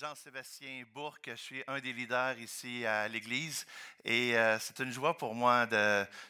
Jean-Sébastien 0.00 0.82
Bourque, 0.92 1.30
je 1.30 1.40
suis 1.40 1.62
un 1.68 1.78
des 1.78 1.92
leaders 1.92 2.36
ici 2.40 2.84
à 2.84 3.06
l'Église 3.06 3.64
et 4.04 4.36
euh, 4.36 4.58
c'est 4.58 4.80
une 4.80 4.90
joie 4.90 5.16
pour 5.16 5.36
moi 5.36 5.66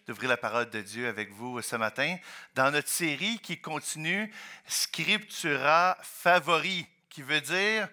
d'ouvrir 0.06 0.28
la 0.28 0.36
parole 0.36 0.68
de 0.68 0.82
Dieu 0.82 1.08
avec 1.08 1.30
vous 1.32 1.62
ce 1.62 1.76
matin 1.76 2.18
dans 2.54 2.70
notre 2.70 2.90
série 2.90 3.38
qui 3.38 3.58
continue 3.58 4.30
Scriptura 4.66 5.96
Favori, 6.02 6.86
qui 7.08 7.22
veut 7.22 7.40
dire 7.40 7.88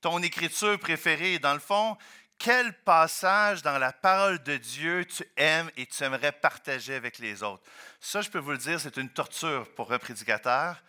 ton 0.00 0.20
écriture 0.22 0.76
préférée. 0.80 1.38
Dans 1.38 1.54
le 1.54 1.60
fond, 1.60 1.96
quel 2.36 2.72
passage 2.80 3.62
dans 3.62 3.78
la 3.78 3.92
parole 3.92 4.42
de 4.42 4.56
Dieu 4.56 5.04
tu 5.04 5.24
aimes 5.36 5.70
et 5.76 5.86
tu 5.86 6.02
aimerais 6.02 6.32
partager 6.32 6.96
avec 6.96 7.20
les 7.20 7.44
autres? 7.44 7.62
Ça, 8.00 8.22
je 8.22 8.28
peux 8.28 8.40
vous 8.40 8.50
le 8.50 8.58
dire, 8.58 8.80
c'est 8.80 8.96
une 8.96 9.10
torture 9.10 9.72
pour 9.74 9.92
un 9.92 10.00
prédicateur 10.00 10.82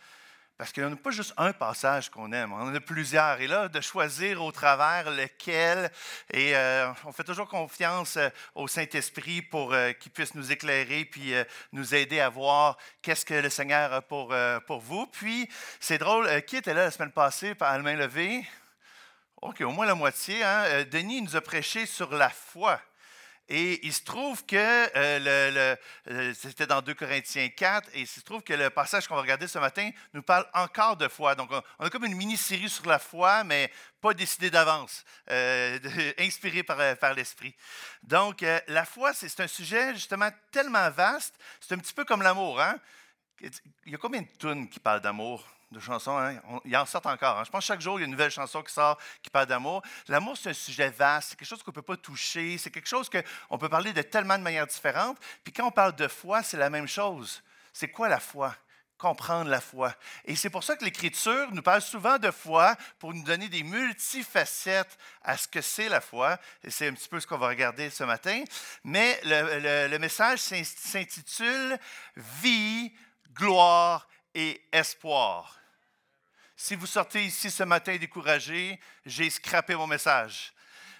parce 0.57 0.71
qu'il 0.71 0.83
n'y 0.83 0.89
en 0.89 0.93
a 0.93 0.97
pas 0.97 1.11
juste 1.11 1.33
un 1.37 1.51
passage 1.51 2.09
qu'on 2.09 2.31
aime, 2.31 2.53
on 2.53 2.57
en 2.57 2.75
a 2.75 2.79
plusieurs. 2.79 3.41
Et 3.41 3.47
là, 3.47 3.67
de 3.67 3.81
choisir 3.81 4.43
au 4.43 4.51
travers 4.51 5.09
lequel, 5.09 5.91
et 6.31 6.55
euh, 6.55 6.91
on 7.05 7.11
fait 7.11 7.23
toujours 7.23 7.47
confiance 7.47 8.17
euh, 8.17 8.29
au 8.53 8.67
Saint-Esprit 8.67 9.41
pour 9.41 9.73
euh, 9.73 9.93
qu'il 9.93 10.11
puisse 10.11 10.35
nous 10.35 10.51
éclairer, 10.51 11.05
puis 11.05 11.33
nous 11.71 11.95
aider 11.95 12.19
à 12.19 12.29
voir 12.29 12.77
qu'est-ce 13.01 13.25
que 13.25 13.33
le 13.33 13.49
Seigneur 13.49 13.93
a 13.93 14.01
pour, 14.01 14.33
pour 14.67 14.79
vous. 14.79 15.07
Puis, 15.07 15.49
c'est 15.79 15.97
drôle, 15.97 16.43
qui 16.43 16.57
était 16.57 16.73
là 16.73 16.85
la 16.85 16.91
semaine 16.91 17.11
passée 17.11 17.55
par 17.55 17.71
la 17.75 17.79
main 17.79 17.95
levée? 17.95 18.47
OK, 19.41 19.61
au 19.61 19.71
moins 19.71 19.85
la 19.85 19.95
moitié. 19.95 20.43
Hein? 20.43 20.83
Denis 20.91 21.21
nous 21.21 21.35
a 21.35 21.41
prêché 21.41 21.85
sur 21.85 22.13
la 22.13 22.29
foi. 22.29 22.79
Et 23.49 23.85
il 23.85 23.93
se 23.93 24.03
trouve 24.03 24.45
que 24.45 24.55
euh, 24.55 25.75
euh, 26.07 26.33
c'était 26.33 26.65
dans 26.65 26.81
2 26.81 26.93
Corinthiens 26.93 27.49
4, 27.49 27.89
et 27.93 28.01
il 28.01 28.07
se 28.07 28.21
trouve 28.21 28.41
que 28.41 28.53
le 28.53 28.69
passage 28.69 29.07
qu'on 29.07 29.15
va 29.15 29.21
regarder 29.21 29.47
ce 29.47 29.59
matin 29.59 29.89
nous 30.13 30.23
parle 30.23 30.45
encore 30.53 30.95
de 30.95 31.09
foi. 31.09 31.35
Donc, 31.35 31.51
on, 31.51 31.85
a 31.85 31.89
comme 31.89 32.05
une 32.05 32.15
mini-série 32.15 32.69
sur 32.69 32.85
la 32.85 32.99
foi, 32.99 33.43
mais 33.43 33.69
pas 33.99 34.13
décidée 34.13 34.49
d'avance, 34.49 35.03
euh, 35.29 35.77
inspirée 36.19 36.63
par, 36.63 36.97
par 36.97 37.13
l'Esprit. 37.13 37.53
Donc, 38.01 38.45
la 38.67 38.85
foi, 38.85 39.13
c'est 39.13 39.39
un 39.41 39.47
sujet 39.47 39.93
justement 39.93 40.29
tellement 40.51 40.89
vaste, 40.91 41.35
c'est 41.59 41.73
un 41.73 41.79
petit 41.79 41.93
peu 41.93 42.05
comme 42.05 42.21
l'amour. 42.21 42.61
Hein? 42.61 42.79
Il 43.41 43.91
y 43.91 43.95
a 43.95 43.97
combien 43.97 44.21
de 44.21 44.27
tunes 44.39 44.69
qui 44.69 44.79
parlent 44.79 45.01
d'amour? 45.01 45.45
De 45.73 45.79
chansons. 45.79 46.17
Hein? 46.17 46.39
il 46.63 46.71
y 46.71 46.77
en 46.77 46.85
sort 46.85 47.05
encore. 47.05 47.39
Hein. 47.39 47.43
Je 47.45 47.51
pense 47.51 47.61
que 47.61 47.67
chaque 47.67 47.81
jour, 47.81 47.99
il 47.99 48.01
y 48.01 48.03
a 48.03 48.05
une 48.05 48.11
nouvelle 48.11 48.31
chanson 48.31 48.61
qui 48.61 48.71
sort 48.71 48.97
qui 49.21 49.29
parle 49.29 49.47
d'amour. 49.47 49.81
L'amour, 50.07 50.37
c'est 50.37 50.51
un 50.51 50.53
sujet 50.53 50.89
vaste. 50.89 51.31
C'est 51.31 51.35
quelque 51.35 51.47
chose 51.47 51.63
qu'on 51.63 51.71
ne 51.71 51.75
peut 51.75 51.81
pas 51.81 51.97
toucher. 51.97 52.57
C'est 52.57 52.71
quelque 52.71 52.87
chose 52.87 53.09
qu'on 53.09 53.57
peut 53.57 53.69
parler 53.69 53.91
de 53.91 54.01
tellement 54.01 54.37
de 54.37 54.43
manières 54.43 54.67
différentes. 54.67 55.17
Puis 55.43 55.51
quand 55.51 55.67
on 55.67 55.71
parle 55.71 55.95
de 55.95 56.07
foi, 56.07 56.43
c'est 56.43 56.57
la 56.57 56.69
même 56.69 56.87
chose. 56.87 57.43
C'est 57.73 57.89
quoi 57.89 58.07
la 58.07 58.19
foi? 58.19 58.55
Comprendre 58.97 59.49
la 59.49 59.59
foi. 59.59 59.93
Et 60.23 60.35
c'est 60.35 60.49
pour 60.49 60.63
ça 60.63 60.77
que 60.77 60.85
l'Écriture 60.85 61.51
nous 61.51 61.63
parle 61.63 61.81
souvent 61.81 62.17
de 62.17 62.31
foi 62.31 62.75
pour 62.99 63.13
nous 63.13 63.23
donner 63.23 63.49
des 63.49 63.63
multifacettes 63.63 64.97
à 65.23 65.35
ce 65.35 65.47
que 65.47 65.59
c'est 65.59 65.89
la 65.89 65.99
foi. 65.99 66.37
Et 66.63 66.69
c'est 66.69 66.87
un 66.87 66.93
petit 66.93 67.09
peu 67.09 67.19
ce 67.19 67.27
qu'on 67.27 67.37
va 67.37 67.49
regarder 67.49 67.89
ce 67.89 68.05
matin. 68.05 68.43
Mais 68.83 69.19
le 69.25 69.97
message 69.97 70.39
s'intitule 70.39 71.77
Vie, 72.15 72.93
gloire 73.33 74.07
et 74.33 74.61
espoir. 74.71 75.62
Si 76.65 76.75
vous 76.75 76.87
sortez 76.87 77.25
ici 77.25 77.51
ce 77.51 77.63
matin 77.63 77.97
découragé, 77.97 78.79
j'ai 79.05 79.29
scrappé 79.29 79.75
mon 79.75 79.85
message. 79.85 80.53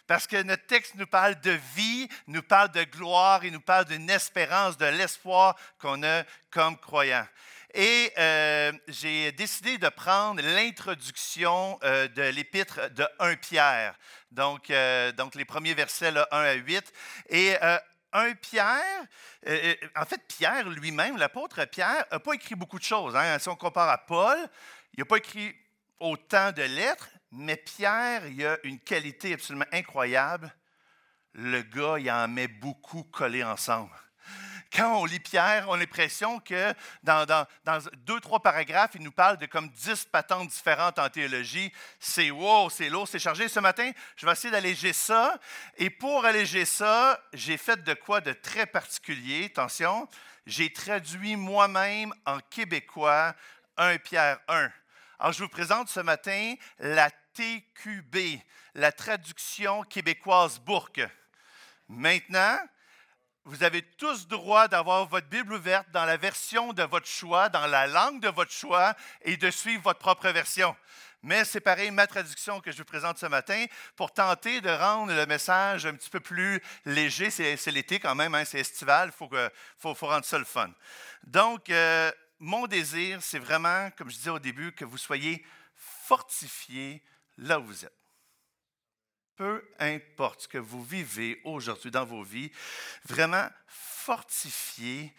Parce 0.06 0.28
que 0.28 0.44
notre 0.44 0.66
texte 0.66 0.96
nous 0.96 1.08
parle 1.08 1.40
de 1.40 1.58
vie, 1.74 2.10
nous 2.28 2.44
parle 2.44 2.70
de 2.74 2.84
gloire 2.84 3.46
et 3.46 3.50
nous 3.50 3.62
parle 3.62 3.86
d'une 3.86 4.10
espérance, 4.10 4.78
de 4.78 4.88
l'espoir 4.88 5.56
qu'on 5.80 6.04
a 6.04 6.24
comme 6.52 6.78
croyants. 6.78 7.26
Et 7.74 8.12
euh, 8.18 8.74
j'ai 8.90 9.32
décidé 9.32 9.78
de 9.78 9.88
prendre 9.88 10.42
l'introduction 10.42 11.80
euh, 11.86 12.10
de 12.10 12.24
l'épître 12.24 12.90
de 12.90 13.08
1 13.20 13.38
Pierre, 13.38 13.96
donc, 14.32 14.70
euh, 14.70 15.14
donc 15.14 15.34
les 15.34 15.46
premiers 15.46 15.76
versets 15.76 16.10
1 16.10 16.26
à 16.30 16.54
8. 16.56 16.94
Et 17.30 17.56
1 18.12 18.34
Pierre, 18.34 19.08
en 19.96 20.06
fait, 20.06 20.20
Pierre 20.28 20.68
lui-même, 20.68 21.16
l'apôtre 21.16 21.64
Pierre, 21.64 22.06
n'a 22.12 22.20
pas 22.20 22.34
écrit 22.34 22.56
beaucoup 22.56 22.80
de 22.80 22.84
choses. 22.84 23.16
Hein. 23.16 23.40
Si 23.40 23.48
on 23.48 23.56
compare 23.56 23.88
à 23.88 23.98
Paul, 23.98 24.38
il 24.96 25.00
n'a 25.00 25.06
pas 25.06 25.18
écrit 25.18 25.56
autant 26.04 26.52
de 26.52 26.62
lettres, 26.62 27.10
mais 27.32 27.56
Pierre, 27.56 28.28
il 28.28 28.46
a 28.46 28.58
une 28.64 28.80
qualité 28.80 29.34
absolument 29.34 29.66
incroyable. 29.72 30.54
Le 31.34 31.62
gars, 31.62 31.98
il 31.98 32.12
en 32.12 32.28
met 32.28 32.48
beaucoup 32.48 33.04
collés 33.04 33.44
ensemble. 33.44 33.90
Quand 34.76 35.00
on 35.00 35.06
lit 35.06 35.20
Pierre, 35.20 35.66
on 35.70 35.74
a 35.74 35.78
l'impression 35.78 36.40
que 36.40 36.74
dans, 37.04 37.46
deux, 38.06 38.20
trois 38.20 38.40
paragraphes, 38.42 38.92
il 38.96 39.04
nous 39.04 39.12
parle 39.12 39.38
de 39.38 39.46
comme 39.46 39.70
dix 39.70 40.04
patentes 40.06 40.50
différentes 40.50 40.98
en 40.98 41.10
théologie. 41.10 41.72
C'est 42.00 42.32
wow, 42.32 42.70
c'est 42.70 42.90
lourd, 42.90 43.08
c'est 43.08 43.20
chargé. 43.20 43.48
Ce 43.48 43.60
matin, 43.60 43.92
je 44.16 44.26
vais 44.26 44.32
essayer 44.32 44.52
d'alléger 44.52 44.92
ça. 44.92 45.40
Et 45.78 45.92
pour 45.92 46.26
alléger 46.26 46.66
ça, 46.66 47.22
j'ai 47.34 47.58
fait 47.58 47.84
de 47.84 47.94
quoi 47.94 48.20
de 48.20 48.34
très 48.34 48.66
particulier. 48.66 49.46
Attention, 49.46 50.08
j'ai 50.48 50.74
traduit 50.74 51.36
moi-même 51.36 52.14
en 52.26 52.40
québécois 52.40 53.36
1 53.78 53.98
Pierre 54.00 54.40
1. 54.48 54.70
Alors, 55.24 55.32
je 55.32 55.42
vous 55.42 55.48
présente 55.50 55.88
ce 55.88 56.02
matin 56.02 56.56
la 56.80 57.10
TQB, 57.10 58.42
la 58.76 58.92
traduction 58.92 59.84
québécoise 59.84 60.60
Bourque. 60.60 61.00
Maintenant, 61.88 62.60
vous 63.46 63.64
avez 63.64 63.84
tous 63.84 64.28
droit 64.28 64.68
d'avoir 64.68 65.06
votre 65.06 65.28
Bible 65.28 65.54
ouverte 65.54 65.90
dans 65.92 66.04
la 66.04 66.18
version 66.18 66.74
de 66.74 66.84
votre 66.84 67.08
choix, 67.08 67.48
dans 67.48 67.68
la 67.68 67.88
langue 67.88 68.20
de 68.20 68.28
votre 68.28 68.52
choix, 68.52 68.96
et 69.22 69.38
de 69.38 69.50
suivre 69.50 69.84
votre 69.84 70.00
propre 70.00 70.28
version. 70.28 70.76
Mais 71.22 71.46
c'est 71.46 71.62
pareil, 71.62 71.90
ma 71.90 72.06
traduction 72.06 72.60
que 72.60 72.74
je 72.74 72.80
vous 72.80 72.84
présente 72.84 73.18
ce 73.18 73.28
matin, 73.28 73.66
pour 73.96 74.12
tenter 74.12 74.60
de 74.60 74.72
rendre 74.72 75.14
le 75.14 75.26
message 75.26 75.86
un 75.86 75.94
petit 75.94 76.10
peu 76.10 76.20
plus 76.20 76.62
léger. 76.84 77.30
C'est 77.30 77.72
l'été 77.72 77.98
quand 77.98 78.14
même, 78.14 78.36
hein, 78.36 78.44
c'est 78.44 78.60
estival, 78.60 79.14
il 79.14 79.18
faut, 79.18 79.96
faut, 79.96 80.06
rendre 80.06 80.26
ça 80.26 80.38
le 80.38 80.44
fun. 80.44 80.70
Donc, 81.24 81.70
euh, 81.70 82.12
mon 82.44 82.68
désir, 82.68 83.24
c'est 83.24 83.40
vraiment, 83.40 83.90
comme 83.92 84.10
je 84.10 84.18
disais 84.18 84.30
au 84.30 84.40
début, 84.40 84.74
que 84.74 84.84
vous 84.84 84.98
soyez 84.98 85.46
fortifiés 85.76 87.02
là 87.38 87.58
où 87.58 87.66
vous 87.66 87.86
êtes. 87.86 87.98
Peu 89.38 89.66
importe 89.80 90.42
ce 90.42 90.48
que 90.50 90.58
vous 90.58 90.84
vivez 90.84 91.40
aujourd'hui 91.46 91.90
dans 91.90 92.04
vos 92.04 92.22
vies, 92.22 92.52
vraiment 93.06 93.48
fortifiés 93.68 95.16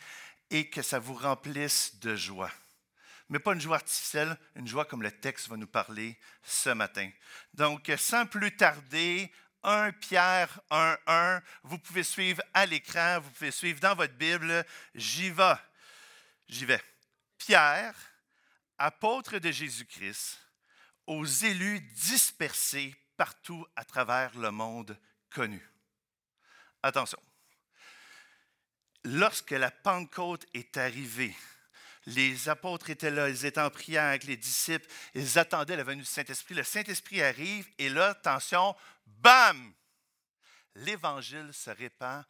et 0.50 0.68
que 0.68 0.82
ça 0.82 0.98
vous 0.98 1.14
remplisse 1.14 1.98
de 1.98 2.14
joie. 2.14 2.52
Mais 3.30 3.38
pas 3.38 3.54
une 3.54 3.60
joie 3.60 3.76
artificielle, 3.76 4.36
une 4.54 4.68
joie 4.68 4.84
comme 4.84 5.02
le 5.02 5.10
texte 5.10 5.48
va 5.48 5.56
nous 5.56 5.66
parler 5.66 6.18
ce 6.42 6.68
matin. 6.68 7.10
Donc, 7.54 7.90
sans 7.96 8.26
plus 8.26 8.54
tarder, 8.54 9.32
1 9.62 9.92
Pierre 9.92 10.60
1, 10.70 10.98
1, 11.06 11.42
vous 11.62 11.78
pouvez 11.78 12.02
suivre 12.02 12.42
à 12.52 12.66
l'écran, 12.66 13.18
vous 13.20 13.30
pouvez 13.30 13.50
suivre 13.50 13.80
dans 13.80 13.94
votre 13.94 14.14
Bible. 14.14 14.64
J'y 14.94 15.30
vais. 15.30 15.56
J'y 16.48 16.66
vais. 16.66 16.93
Pierre, 17.46 17.94
apôtre 18.78 19.38
de 19.38 19.50
Jésus-Christ, 19.50 20.38
aux 21.06 21.26
élus 21.26 21.80
dispersés 21.80 22.96
partout 23.18 23.66
à 23.76 23.84
travers 23.84 24.34
le 24.38 24.50
monde 24.50 24.98
connu. 25.28 25.62
Attention, 26.82 27.20
lorsque 29.04 29.50
la 29.50 29.70
Pentecôte 29.70 30.46
est 30.54 30.78
arrivée, 30.78 31.36
les 32.06 32.48
apôtres 32.48 32.88
étaient 32.88 33.10
là, 33.10 33.28
ils 33.28 33.44
étaient 33.44 33.60
en 33.60 33.68
prière 33.68 34.04
avec 34.04 34.24
les 34.24 34.38
disciples, 34.38 34.88
ils 35.12 35.38
attendaient 35.38 35.76
la 35.76 35.84
venue 35.84 36.00
du 36.00 36.08
Saint-Esprit. 36.08 36.54
Le 36.54 36.64
Saint-Esprit 36.64 37.22
arrive 37.22 37.68
et 37.76 37.90
là, 37.90 38.10
attention, 38.10 38.74
bam! 39.06 39.74
L'Évangile 40.76 41.52
se 41.52 41.68
répand 41.68 42.24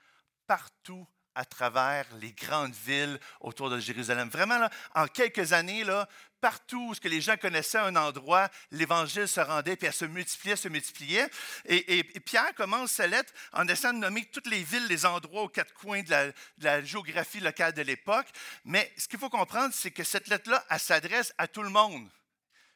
partout 0.48 1.06
à 1.34 1.44
travers 1.44 2.06
les 2.20 2.32
grandes 2.32 2.74
villes 2.86 3.18
autour 3.40 3.70
de 3.70 3.78
Jérusalem. 3.78 4.28
Vraiment, 4.28 4.68
en 4.94 5.06
quelques 5.06 5.52
années, 5.52 5.84
là, 5.84 6.08
partout 6.40 6.88
où 6.88 6.94
ce 6.94 7.00
que 7.00 7.08
les 7.08 7.20
gens 7.20 7.36
connaissaient 7.36 7.78
un 7.78 7.96
endroit, 7.96 8.50
l'Évangile 8.70 9.26
se 9.26 9.40
rendait, 9.40 9.76
puis 9.76 9.86
elle 9.86 9.94
se 9.94 10.04
multipliait, 10.04 10.56
se 10.56 10.68
multipliait. 10.68 11.28
Et, 11.64 12.04
Pierre 12.20 12.54
commence 12.54 12.92
sa 12.92 13.06
lettre 13.06 13.32
en 13.52 13.66
essayant 13.66 13.94
de 13.94 13.98
nommer 13.98 14.26
toutes 14.26 14.48
les 14.48 14.62
villes, 14.62 14.86
les 14.86 15.06
endroits 15.06 15.42
aux 15.42 15.48
quatre 15.48 15.72
coins 15.72 16.02
de 16.02 16.10
la, 16.10 16.26
de 16.26 16.34
la 16.60 16.84
géographie 16.84 17.40
locale 17.40 17.72
de 17.72 17.82
l'époque. 17.82 18.26
Mais 18.64 18.92
ce 18.98 19.08
qu'il 19.08 19.18
faut 19.18 19.30
comprendre, 19.30 19.74
c'est 19.74 19.90
que 19.90 20.04
cette 20.04 20.28
lettre-là, 20.28 20.64
elle 20.68 20.78
s'adresse 20.78 21.32
à 21.38 21.48
tout 21.48 21.62
le 21.62 21.70
monde 21.70 22.10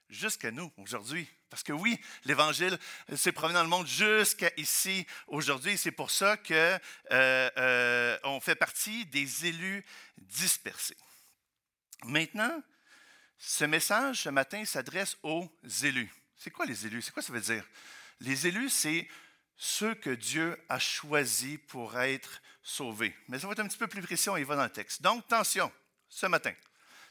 jusqu'à 0.08 0.50
nous 0.50 0.72
aujourd'hui. 0.76 1.28
Parce 1.50 1.62
que 1.62 1.72
oui, 1.72 1.98
l'Évangile 2.24 2.78
s'est 3.14 3.32
promené 3.32 3.54
dans 3.54 3.62
le 3.62 3.68
monde 3.68 3.86
jusqu'à 3.86 4.50
ici 4.56 5.06
aujourd'hui. 5.26 5.78
C'est 5.78 5.92
pour 5.92 6.10
ça 6.10 6.36
qu'on 6.36 6.54
euh, 6.54 6.78
euh, 7.56 8.40
fait 8.40 8.54
partie 8.54 9.06
des 9.06 9.46
élus 9.46 9.84
dispersés. 10.18 10.96
Maintenant, 12.04 12.62
ce 13.38 13.64
message 13.64 14.22
ce 14.22 14.28
matin 14.28 14.64
s'adresse 14.64 15.16
aux 15.22 15.48
élus. 15.82 16.12
C'est 16.36 16.50
quoi 16.50 16.66
les 16.66 16.86
élus? 16.86 17.02
C'est 17.02 17.12
quoi 17.12 17.22
ça 17.22 17.32
veut 17.32 17.40
dire? 17.40 17.64
Les 18.20 18.46
élus, 18.46 18.70
c'est 18.70 19.08
ceux 19.56 19.94
que 19.94 20.10
Dieu 20.10 20.56
a 20.68 20.78
choisis 20.78 21.58
pour 21.68 21.98
être 21.98 22.40
sauvés. 22.62 23.14
Mais 23.28 23.38
ça 23.38 23.46
va 23.46 23.54
être 23.54 23.60
un 23.60 23.68
petit 23.68 23.78
peu 23.78 23.88
plus 23.88 24.02
précis, 24.02 24.28
on 24.28 24.36
y 24.36 24.44
va 24.44 24.56
dans 24.56 24.64
le 24.64 24.70
texte. 24.70 25.02
Donc, 25.02 25.24
attention, 25.24 25.72
ce 26.08 26.26
matin, 26.26 26.52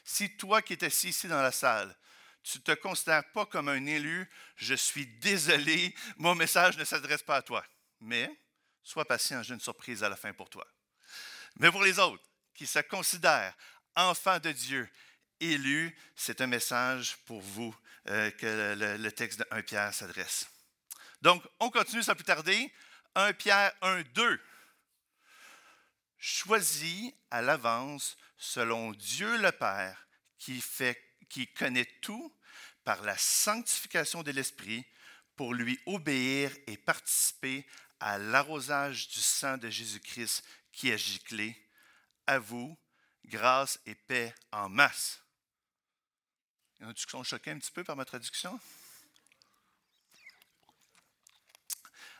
si 0.04 0.36
toi 0.36 0.62
qui 0.62 0.74
es 0.74 0.84
assis 0.84 1.08
ici 1.08 1.28
dans 1.28 1.42
la 1.42 1.52
salle, 1.52 1.94
tu 2.42 2.58
ne 2.58 2.62
te 2.62 2.72
considères 2.72 3.30
pas 3.32 3.46
comme 3.46 3.68
un 3.68 3.84
élu, 3.86 4.28
je 4.56 4.74
suis 4.74 5.06
désolé, 5.06 5.94
mon 6.16 6.34
message 6.34 6.76
ne 6.78 6.84
s'adresse 6.84 7.22
pas 7.22 7.36
à 7.36 7.42
toi. 7.42 7.64
Mais 8.00 8.30
sois 8.82 9.04
patient, 9.04 9.42
j'ai 9.42 9.54
une 9.54 9.60
surprise 9.60 10.02
à 10.02 10.08
la 10.08 10.16
fin 10.16 10.32
pour 10.32 10.48
toi. 10.48 10.66
Mais 11.56 11.70
pour 11.70 11.82
les 11.82 11.98
autres 11.98 12.22
qui 12.54 12.66
se 12.66 12.78
considèrent 12.80 13.54
enfants 13.94 14.38
de 14.38 14.52
Dieu, 14.52 14.88
élus, 15.40 15.96
c'est 16.16 16.40
un 16.40 16.46
message 16.46 17.16
pour 17.26 17.40
vous 17.40 17.74
euh, 18.08 18.30
que 18.32 18.74
le, 18.98 19.12
texte 19.12 19.40
de 19.40 19.46
1 19.50 19.62
Pierre 19.62 19.94
s'adresse. 19.94 20.48
Donc, 21.22 21.42
on 21.60 21.70
continue 21.70 22.02
sans 22.02 22.14
plus 22.14 22.24
tarder. 22.24 22.72
1 23.14 23.32
Pierre 23.34 23.72
1, 23.82 24.02
2. 24.14 24.40
Choisis 26.18 27.12
à 27.30 27.42
l'avance 27.42 28.16
selon 28.36 28.92
Dieu 28.92 29.36
le 29.38 29.52
Père 29.52 30.08
qui, 30.38 30.60
fait, 30.60 31.00
qui 31.28 31.46
connaît 31.48 31.90
tout 32.00 32.34
par 32.84 33.02
la 33.02 33.16
sanctification 33.16 34.22
de 34.22 34.30
l'Esprit 34.30 34.84
pour 35.36 35.54
lui 35.54 35.78
obéir 35.86 36.50
et 36.66 36.76
participer 36.76 37.66
à 38.00 38.18
l'arrosage 38.18 39.08
du 39.08 39.20
sang 39.20 39.56
de 39.58 39.68
Jésus-Christ 39.68 40.44
qui 40.72 40.90
est 40.90 40.98
giclé. 40.98 41.56
À 42.26 42.38
vous, 42.38 42.76
grâce 43.24 43.80
et 43.86 43.94
paix 43.94 44.34
en 44.52 44.68
masse. 44.68 45.20
Il 46.78 46.82
y 46.82 46.86
en 46.86 46.90
a 46.90 46.94
qui 46.94 47.02
sont 47.08 47.24
choqués 47.24 47.50
un 47.50 47.58
petit 47.58 47.72
peu 47.72 47.84
par 47.84 47.96
ma 47.96 48.04
traduction? 48.04 48.60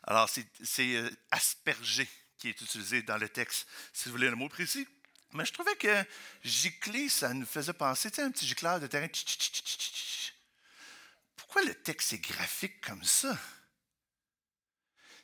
Alors, 0.04 0.28
c'est 0.28 0.96
euh, 0.96 1.11
asperger 1.31 2.08
qui 2.38 2.49
est 2.49 2.61
utilisé 2.61 3.02
dans 3.02 3.19
le 3.19 3.28
texte, 3.28 3.69
si 3.93 4.08
vous 4.08 4.12
voulez 4.12 4.31
le 4.31 4.37
mot 4.37 4.49
précis. 4.49 4.88
Mais 5.32 5.44
je 5.44 5.52
trouvais 5.52 5.76
que 5.76 6.04
gicler, 6.42 7.08
ça 7.08 7.34
nous 7.34 7.46
faisait 7.46 7.72
penser, 7.72 8.10
tu 8.10 8.16
sais, 8.16 8.22
un 8.22 8.30
petit 8.30 8.46
gicleur 8.46 8.80
de 8.80 8.86
terrain. 8.86 9.08
Pourquoi 11.36 11.62
le 11.64 11.75
texte 11.75 12.12
est 12.14 12.19
graphique 12.19 12.80
comme 12.80 13.04
ça? 13.04 13.38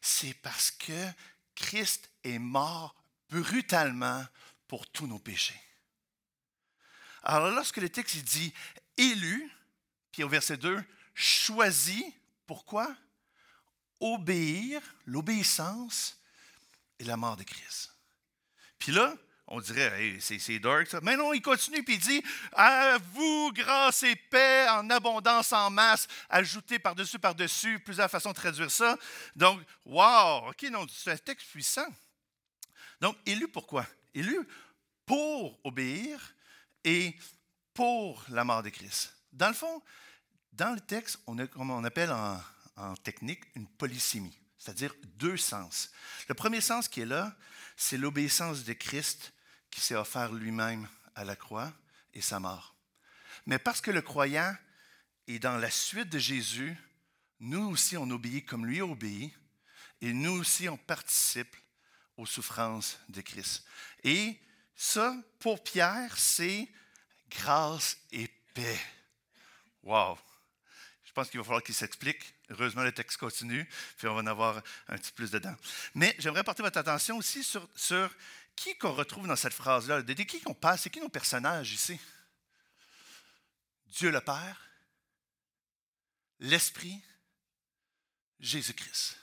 C'est 0.00 0.34
parce 0.34 0.70
que 0.70 1.08
Christ 1.54 2.10
est 2.22 2.38
mort 2.38 2.94
brutalement 3.30 4.26
pour 4.68 4.86
tous 4.90 5.06
nos 5.06 5.18
péchés. 5.18 5.60
Alors 7.22 7.50
lorsque 7.50 7.78
le 7.78 7.88
texte 7.88 8.16
dit 8.16 8.52
élu, 8.98 9.50
puis 10.12 10.22
au 10.22 10.28
verset 10.28 10.58
2, 10.58 10.84
choisi, 11.14 12.04
pourquoi? 12.46 12.94
Obéir, 14.00 14.82
l'obéissance 15.06 16.18
et 16.98 17.04
la 17.04 17.16
mort 17.16 17.36
de 17.36 17.44
Christ. 17.44 17.94
Puis 18.78 18.92
là, 18.92 19.16
on 19.46 19.60
dirait, 19.60 20.16
c'est 20.20 20.58
dark 20.58 20.88
ça. 20.88 21.00
Mais 21.02 21.16
non, 21.16 21.32
il 21.34 21.42
continue 21.42 21.82
puis 21.82 21.94
il 21.94 22.00
dit 22.00 22.22
À 22.52 22.96
vous, 23.12 23.52
grâce 23.52 24.02
et 24.02 24.16
paix 24.16 24.66
en 24.70 24.88
abondance, 24.88 25.52
en 25.52 25.70
masse, 25.70 26.06
ajouté 26.30 26.78
par-dessus, 26.78 27.18
par-dessus, 27.18 27.78
plusieurs 27.80 28.10
façons 28.10 28.30
de 28.30 28.36
traduire 28.36 28.70
ça. 28.70 28.96
Donc, 29.36 29.60
wow, 29.84 30.48
OK, 30.48 30.62
non, 30.70 30.86
c'est 30.88 31.12
un 31.12 31.16
texte 31.16 31.48
puissant. 31.48 31.86
Donc, 33.00 33.16
élu 33.26 33.48
pourquoi? 33.48 33.86
Élu 34.14 34.38
pour 35.04 35.58
obéir 35.62 36.34
et 36.82 37.14
pour 37.74 38.24
la 38.30 38.44
mort 38.44 38.62
de 38.62 38.70
Christ. 38.70 39.14
Dans 39.32 39.48
le 39.48 39.54
fond, 39.54 39.82
dans 40.52 40.72
le 40.72 40.80
texte, 40.80 41.18
on 41.26 41.38
a, 41.38 41.46
comme 41.46 41.70
on 41.70 41.84
appelle 41.84 42.10
en, 42.12 42.40
en 42.76 42.96
technique, 42.96 43.44
une 43.56 43.66
polysémie, 43.66 44.38
c'est-à-dire 44.56 44.94
deux 45.16 45.36
sens. 45.36 45.90
Le 46.28 46.34
premier 46.34 46.62
sens 46.62 46.88
qui 46.88 47.02
est 47.02 47.06
là, 47.06 47.36
c'est 47.76 47.98
l'obéissance 47.98 48.64
de 48.64 48.72
Christ 48.72 49.33
qui 49.74 49.80
s'est 49.80 49.96
offert 49.96 50.32
lui-même 50.32 50.88
à 51.16 51.24
la 51.24 51.34
croix 51.34 51.72
et 52.14 52.20
sa 52.20 52.38
mort. 52.38 52.76
Mais 53.44 53.58
parce 53.58 53.80
que 53.80 53.90
le 53.90 54.02
croyant 54.02 54.54
est 55.26 55.40
dans 55.40 55.56
la 55.56 55.68
suite 55.68 56.08
de 56.10 56.18
Jésus, 56.20 56.76
nous 57.40 57.70
aussi 57.70 57.96
on 57.96 58.08
obéit 58.10 58.46
comme 58.46 58.66
lui 58.66 58.80
obéit, 58.80 59.34
et 60.00 60.12
nous 60.12 60.30
aussi 60.30 60.68
on 60.68 60.76
participe 60.76 61.56
aux 62.16 62.24
souffrances 62.24 63.00
de 63.08 63.20
Christ. 63.20 63.64
Et 64.04 64.38
ça, 64.76 65.16
pour 65.40 65.64
Pierre, 65.64 66.16
c'est 66.16 66.68
grâce 67.28 67.98
et 68.12 68.28
paix. 68.54 68.78
Wow! 69.82 70.16
Je 71.04 71.12
pense 71.12 71.30
qu'il 71.30 71.40
va 71.40 71.44
falloir 71.44 71.62
qu'il 71.64 71.74
s'explique. 71.74 72.34
Heureusement, 72.50 72.82
le 72.82 72.92
texte 72.92 73.18
continue, 73.18 73.68
puis 73.96 74.06
on 74.06 74.14
va 74.14 74.20
en 74.20 74.26
avoir 74.26 74.62
un 74.88 74.98
petit 74.98 75.12
plus 75.12 75.32
dedans. 75.32 75.54
Mais 75.94 76.14
j'aimerais 76.18 76.44
porter 76.44 76.62
votre 76.62 76.78
attention 76.78 77.16
aussi 77.16 77.42
sur, 77.42 77.68
sur 77.74 78.08
qui 78.56 78.76
qu'on 78.78 78.92
retrouve 78.92 79.26
dans 79.26 79.36
cette 79.36 79.52
phrase-là? 79.52 80.02
De, 80.02 80.12
qui 80.14 80.40
qu'on 80.40 80.54
passe? 80.54 80.82
C'est 80.82 80.90
qui 80.90 81.00
nos 81.00 81.08
personnages 81.08 81.72
ici? 81.72 81.98
Dieu 83.86 84.10
le 84.10 84.20
Père, 84.20 84.60
l'Esprit, 86.40 87.02
Jésus-Christ. 88.40 89.16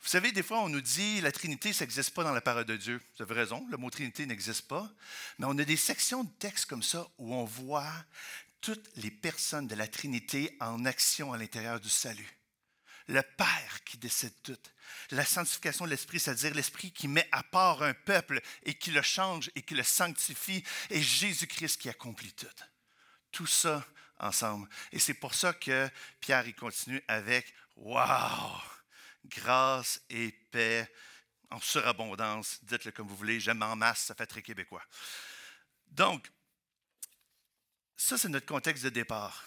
Vous 0.00 0.08
savez, 0.08 0.32
des 0.32 0.42
fois, 0.42 0.60
on 0.60 0.68
nous 0.68 0.80
dit 0.80 1.20
la 1.20 1.32
Trinité, 1.32 1.72
ça 1.72 1.84
n'existe 1.84 2.14
pas 2.14 2.24
dans 2.24 2.32
la 2.32 2.40
parole 2.40 2.64
de 2.64 2.76
Dieu. 2.76 3.00
Vous 3.16 3.22
avez 3.22 3.34
raison, 3.34 3.66
le 3.70 3.76
mot 3.76 3.90
Trinité 3.90 4.26
n'existe 4.26 4.66
pas. 4.68 4.90
Mais 5.38 5.46
on 5.46 5.58
a 5.58 5.64
des 5.64 5.76
sections 5.76 6.24
de 6.24 6.30
texte 6.38 6.66
comme 6.66 6.82
ça 6.82 7.06
où 7.18 7.34
on 7.34 7.44
voit 7.44 7.92
toutes 8.60 8.88
les 8.96 9.10
personnes 9.10 9.66
de 9.66 9.74
la 9.74 9.86
Trinité 9.86 10.56
en 10.60 10.84
action 10.84 11.32
à 11.32 11.38
l'intérieur 11.38 11.80
du 11.80 11.90
salut. 11.90 12.37
Le 13.08 13.22
Père 13.22 13.84
qui 13.84 13.98
décide 13.98 14.34
tout. 14.42 14.58
La 15.10 15.24
sanctification 15.24 15.84
de 15.84 15.90
l'Esprit, 15.90 16.20
c'est-à-dire 16.20 16.54
l'Esprit 16.54 16.92
qui 16.92 17.08
met 17.08 17.28
à 17.32 17.42
part 17.42 17.82
un 17.82 17.94
peuple 17.94 18.40
et 18.64 18.74
qui 18.74 18.90
le 18.90 19.02
change 19.02 19.50
et 19.54 19.62
qui 19.62 19.74
le 19.74 19.82
sanctifie, 19.82 20.64
et 20.90 21.02
Jésus-Christ 21.02 21.78
qui 21.78 21.88
accomplit 21.88 22.32
tout. 22.32 22.46
Tout 23.32 23.46
ça 23.46 23.86
ensemble. 24.18 24.68
Et 24.92 24.98
c'est 24.98 25.14
pour 25.14 25.34
ça 25.34 25.52
que 25.52 25.88
Pierre 26.20 26.46
y 26.46 26.54
continue 26.54 27.02
avec 27.08 27.52
Waouh! 27.76 28.60
grâce 29.24 30.00
et 30.10 30.32
paix 30.50 30.90
en 31.50 31.60
surabondance. 31.60 32.58
Dites-le 32.62 32.92
comme 32.92 33.08
vous 33.08 33.16
voulez, 33.16 33.40
j'aime 33.40 33.62
en 33.62 33.76
masse, 33.76 34.00
ça 34.00 34.14
fait 34.14 34.26
très 34.26 34.42
québécois. 34.42 34.84
Donc, 35.86 36.30
ça, 37.96 38.16
c'est 38.16 38.28
notre 38.28 38.46
contexte 38.46 38.84
de 38.84 38.90
départ. 38.90 39.44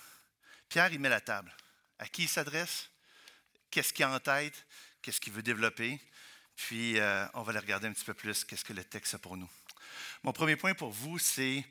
Pierre, 0.67 0.91
il 0.91 0.99
met 0.99 1.09
la 1.09 1.21
table. 1.21 1.55
À 1.99 2.07
qui 2.07 2.23
il 2.23 2.29
s'adresse? 2.29 2.90
Qu'est-ce 3.71 3.93
qu'il 3.93 4.05
a 4.05 4.11
en 4.11 4.19
tête? 4.19 4.65
Qu'est-ce 5.01 5.19
qu'il 5.19 5.33
veut 5.33 5.41
développer? 5.41 5.99
Puis, 6.55 6.99
euh, 6.99 7.25
on 7.33 7.41
va 7.41 7.51
aller 7.51 7.59
regarder 7.59 7.87
un 7.87 7.93
petit 7.93 8.05
peu 8.05 8.13
plus 8.13 8.43
qu'est-ce 8.43 8.65
que 8.65 8.73
le 8.73 8.83
texte 8.83 9.15
a 9.15 9.17
pour 9.17 9.37
nous. 9.37 9.49
Mon 10.23 10.33
premier 10.33 10.55
point 10.55 10.75
pour 10.75 10.91
vous, 10.91 11.17
c'est 11.17 11.65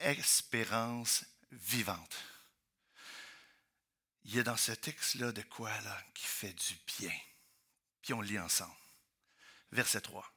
espérance 0.00 1.24
vivante. 1.50 2.16
Il 4.24 4.36
y 4.36 4.40
a 4.40 4.42
dans 4.42 4.56
ce 4.56 4.72
texte-là 4.72 5.32
de 5.32 5.42
quoi 5.42 5.70
là, 5.80 5.98
qui 6.12 6.26
fait 6.26 6.52
du 6.52 6.76
bien 6.98 7.12
on 8.12 8.20
lit 8.20 8.38
ensemble. 8.38 8.74
Verset 9.72 10.00
3. 10.00 10.30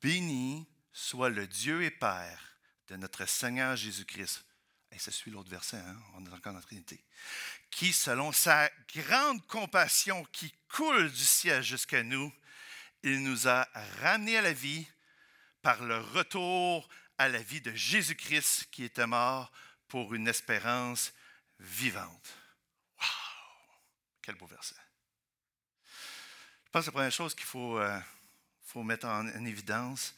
Béni 0.00 0.66
soit 0.92 1.30
le 1.30 1.46
Dieu 1.46 1.82
et 1.82 1.90
Père 1.90 2.56
de 2.88 2.96
notre 2.96 3.26
Seigneur 3.26 3.76
Jésus-Christ. 3.76 4.44
Et 4.92 4.98
ça 4.98 5.10
suit 5.10 5.30
l'autre 5.30 5.50
verset, 5.50 5.78
hein? 5.78 6.00
on 6.14 6.24
est 6.24 6.28
encore 6.28 6.52
dans 6.52 6.58
la 6.58 6.64
Trinité. 6.64 7.02
Qui, 7.74 7.92
selon 7.92 8.30
sa 8.30 8.70
grande 8.94 9.44
compassion 9.46 10.24
qui 10.32 10.54
coule 10.68 11.10
du 11.10 11.24
ciel 11.24 11.62
jusqu'à 11.62 12.02
nous, 12.02 12.32
il 13.02 13.22
nous 13.22 13.48
a 13.48 13.68
ramenés 14.00 14.38
à 14.38 14.42
la 14.42 14.52
vie 14.52 14.86
par 15.60 15.82
le 15.82 15.98
retour 15.98 16.88
à 17.18 17.28
la 17.28 17.42
vie 17.42 17.60
de 17.60 17.72
Jésus-Christ 17.74 18.66
qui 18.70 18.84
était 18.84 19.06
mort 19.06 19.50
pour 19.88 20.14
une 20.14 20.28
espérance 20.28 21.12
vivante. 21.58 22.34
Wow! 23.00 23.06
Quel 24.22 24.36
beau 24.36 24.46
verset 24.46 24.76
pense 26.74 26.86
que 26.86 26.90
la 26.90 26.92
première 26.92 27.12
chose 27.12 27.36
qu'il 27.36 27.46
faut, 27.46 27.78
euh, 27.78 28.00
faut 28.64 28.82
mettre 28.82 29.06
en, 29.06 29.44
évidence, 29.44 30.12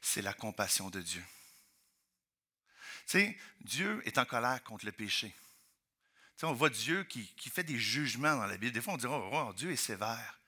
c'est 0.00 0.22
la 0.22 0.32
compassion 0.32 0.90
de 0.90 1.00
Dieu. 1.00 1.24
Tu 3.08 3.18
sais, 3.18 3.38
Dieu 3.60 4.00
est 4.04 4.16
en 4.16 4.24
colère 4.24 4.62
contre 4.62 4.86
le 4.86 4.92
péché. 4.92 5.34
On 6.42 6.52
voit 6.52 6.70
Dieu 6.70 7.04
qui, 7.04 7.26
qui, 7.34 7.50
fait 7.50 7.64
des 7.64 7.78
jugements 7.78 8.36
dans 8.36 8.46
la 8.46 8.56
Bible. 8.56 8.72
Des 8.72 8.80
fois, 8.80 8.94
on 8.94 8.96
dit, 8.96 9.06
oh, 9.06 9.30
oh, 9.32 9.52
Dieu 9.54 9.72
est 9.72 9.76
sévère. 9.76 10.38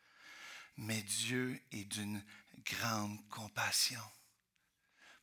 Mais 0.77 1.03
Dieu 1.03 1.61
est 1.73 1.85
d'une 1.85 2.25
grande 2.65 3.19
compassion. 3.29 4.03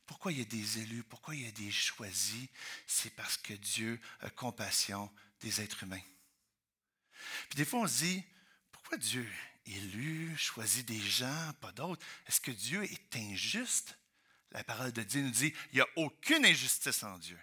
Pourquoi 0.06 0.32
il 0.32 0.38
y 0.38 0.42
a 0.42 0.44
des 0.44 0.78
élus? 0.78 1.02
Pourquoi 1.04 1.34
il 1.34 1.44
y 1.44 1.48
a 1.48 1.52
des 1.52 1.70
choisis? 1.70 2.48
C'est 2.86 3.14
parce 3.14 3.36
que 3.36 3.54
Dieu 3.54 4.00
a 4.20 4.30
compassion 4.30 5.10
des 5.40 5.60
êtres 5.60 5.82
humains. 5.82 6.02
Puis 7.48 7.56
des 7.56 7.64
fois, 7.64 7.80
on 7.80 7.86
se 7.86 8.04
dit, 8.04 8.24
pourquoi 8.72 8.98
Dieu 8.98 9.28
élu, 9.66 10.36
choisi 10.36 10.82
des 10.84 11.00
gens, 11.00 11.52
pas 11.60 11.72
d'autres? 11.72 12.04
Est-ce 12.26 12.40
que 12.40 12.50
Dieu 12.50 12.84
est 12.84 13.16
injuste? 13.16 13.98
La 14.52 14.64
parole 14.64 14.92
de 14.92 15.02
Dieu 15.02 15.22
nous 15.22 15.30
dit, 15.30 15.52
il 15.72 15.76
n'y 15.76 15.82
a 15.82 15.88
aucune 15.96 16.44
injustice 16.44 17.02
en 17.02 17.18
Dieu. 17.18 17.38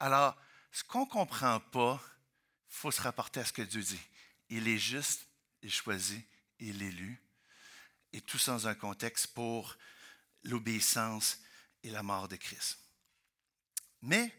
Alors, 0.00 0.36
ce 0.72 0.82
qu'on 0.82 1.04
ne 1.04 1.10
comprend 1.10 1.60
pas, 1.60 2.02
faut 2.70 2.90
se 2.90 3.02
rapporter 3.02 3.40
à 3.40 3.44
ce 3.44 3.52
que 3.52 3.62
Dieu 3.62 3.82
dit. 3.82 4.00
Il 4.48 4.68
est 4.68 4.78
juste, 4.78 5.26
il 5.62 5.72
choisit, 5.72 6.24
il 6.60 6.82
est 6.82 6.86
élu. 6.86 7.20
Et 8.12 8.20
tout 8.20 8.38
ça 8.38 8.52
dans 8.52 8.68
un 8.68 8.74
contexte 8.74 9.28
pour 9.28 9.76
l'obéissance 10.44 11.40
et 11.82 11.90
la 11.90 12.02
mort 12.02 12.28
de 12.28 12.36
Christ. 12.36 12.78
Mais 14.02 14.34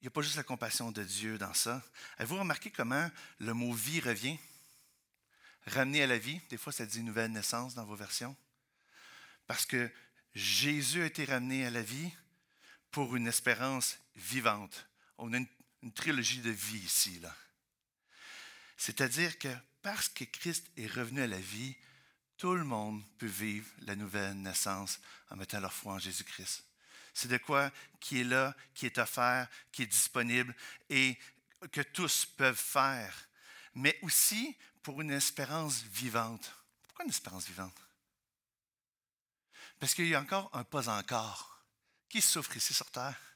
il 0.00 0.04
n'y 0.04 0.08
a 0.08 0.10
pas 0.10 0.22
juste 0.22 0.36
la 0.36 0.42
compassion 0.42 0.90
de 0.90 1.02
Dieu 1.02 1.38
dans 1.38 1.54
ça. 1.54 1.82
Avez-vous 2.18 2.38
remarqué 2.38 2.70
comment 2.70 3.08
le 3.38 3.54
mot 3.54 3.72
vie 3.72 4.00
revient? 4.00 4.38
Ramener 5.66 6.02
à 6.02 6.08
la 6.08 6.18
vie, 6.18 6.40
des 6.50 6.56
fois 6.56 6.72
ça 6.72 6.84
dit 6.84 7.02
nouvelle 7.02 7.30
naissance 7.30 7.74
dans 7.74 7.84
vos 7.84 7.94
versions. 7.94 8.36
Parce 9.46 9.64
que 9.64 9.90
Jésus 10.34 11.02
a 11.02 11.06
été 11.06 11.24
ramené 11.24 11.66
à 11.66 11.70
la 11.70 11.82
vie 11.82 12.10
pour 12.90 13.14
une 13.16 13.28
espérance 13.28 13.98
vivante. 14.16 14.88
On 15.18 15.32
a 15.32 15.36
une, 15.38 15.46
une 15.82 15.92
trilogie 15.92 16.40
de 16.40 16.50
vie 16.50 16.78
ici. 16.78 17.20
C'est-à-dire 18.76 19.38
que 19.38 19.54
parce 19.82 20.08
que 20.08 20.24
Christ 20.24 20.66
est 20.76 20.86
revenu 20.86 21.22
à 21.22 21.26
la 21.26 21.40
vie, 21.40 21.76
tout 22.36 22.54
le 22.54 22.64
monde 22.64 23.02
peut 23.18 23.26
vivre 23.26 23.68
la 23.82 23.96
nouvelle 23.96 24.34
naissance 24.34 25.00
en 25.30 25.36
mettant 25.36 25.60
leur 25.60 25.72
foi 25.72 25.94
en 25.94 25.98
Jésus-Christ. 25.98 26.64
C'est 27.14 27.28
de 27.28 27.38
quoi 27.38 27.70
qui 28.00 28.20
est 28.20 28.24
là, 28.24 28.56
qui 28.74 28.86
est 28.86 28.98
offert, 28.98 29.48
qui 29.70 29.82
est 29.82 29.86
disponible 29.86 30.54
et 30.88 31.18
que 31.70 31.82
tous 31.82 32.26
peuvent 32.26 32.56
faire. 32.56 33.28
Mais 33.74 33.98
aussi 34.02 34.56
pour 34.82 35.00
une 35.00 35.10
espérance 35.10 35.82
vivante. 35.82 36.52
Pourquoi 36.82 37.04
une 37.04 37.10
espérance 37.10 37.46
vivante? 37.46 37.76
Parce 39.78 39.94
qu'il 39.94 40.08
y 40.08 40.14
a 40.14 40.20
encore 40.20 40.50
un 40.52 40.64
pas 40.64 40.88
encore. 40.88 41.64
Qui 42.08 42.20
souffre 42.20 42.56
ici 42.56 42.74
sur 42.74 42.90
terre? 42.90 43.31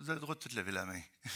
Vous 0.00 0.10
avez 0.10 0.14
le 0.14 0.20
droit 0.20 0.34
de 0.36 0.40
tout 0.40 0.54
lever 0.54 0.70
la 0.70 0.84
main. 0.84 1.00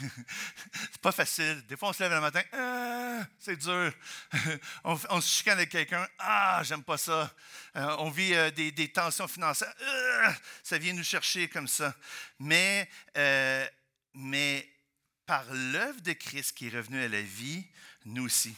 c'est 0.93 1.01
pas 1.01 1.11
facile. 1.11 1.65
Des 1.67 1.77
fois, 1.77 1.89
on 1.89 1.93
se 1.93 2.03
lève 2.03 2.13
le 2.13 2.21
matin, 2.21 2.43
ah, 2.53 3.27
c'est 3.39 3.57
dur. 3.57 3.93
on, 4.85 5.21
se 5.21 5.29
chicane 5.29 5.59
avec 5.59 5.71
quelqu'un, 5.71 6.07
ah, 6.21 6.63
j'aime 6.65 6.85
pas 6.85 6.97
ça. 6.97 7.35
Euh, 7.77 7.97
on 7.99 8.11
vit 8.11 8.35
euh, 8.35 8.51
des, 8.53 8.71
des, 8.71 8.93
tensions 8.93 9.27
financières, 9.27 9.75
ah, 10.25 10.35
ça 10.63 10.79
vient 10.79 10.93
nous 10.93 11.03
chercher 11.03 11.49
comme 11.49 11.67
ça. 11.67 11.95
Mais, 12.39 12.89
euh, 13.19 13.67
mais 14.15 14.69
par 15.27 15.45
l'œuvre 15.53 16.01
de 16.01 16.13
Christ 16.13 16.57
qui 16.57 16.69
est 16.69 16.77
revenu 16.77 17.03
à 17.03 17.09
la 17.09 17.23
vie, 17.23 17.67
nous 18.05 18.25
aussi. 18.25 18.55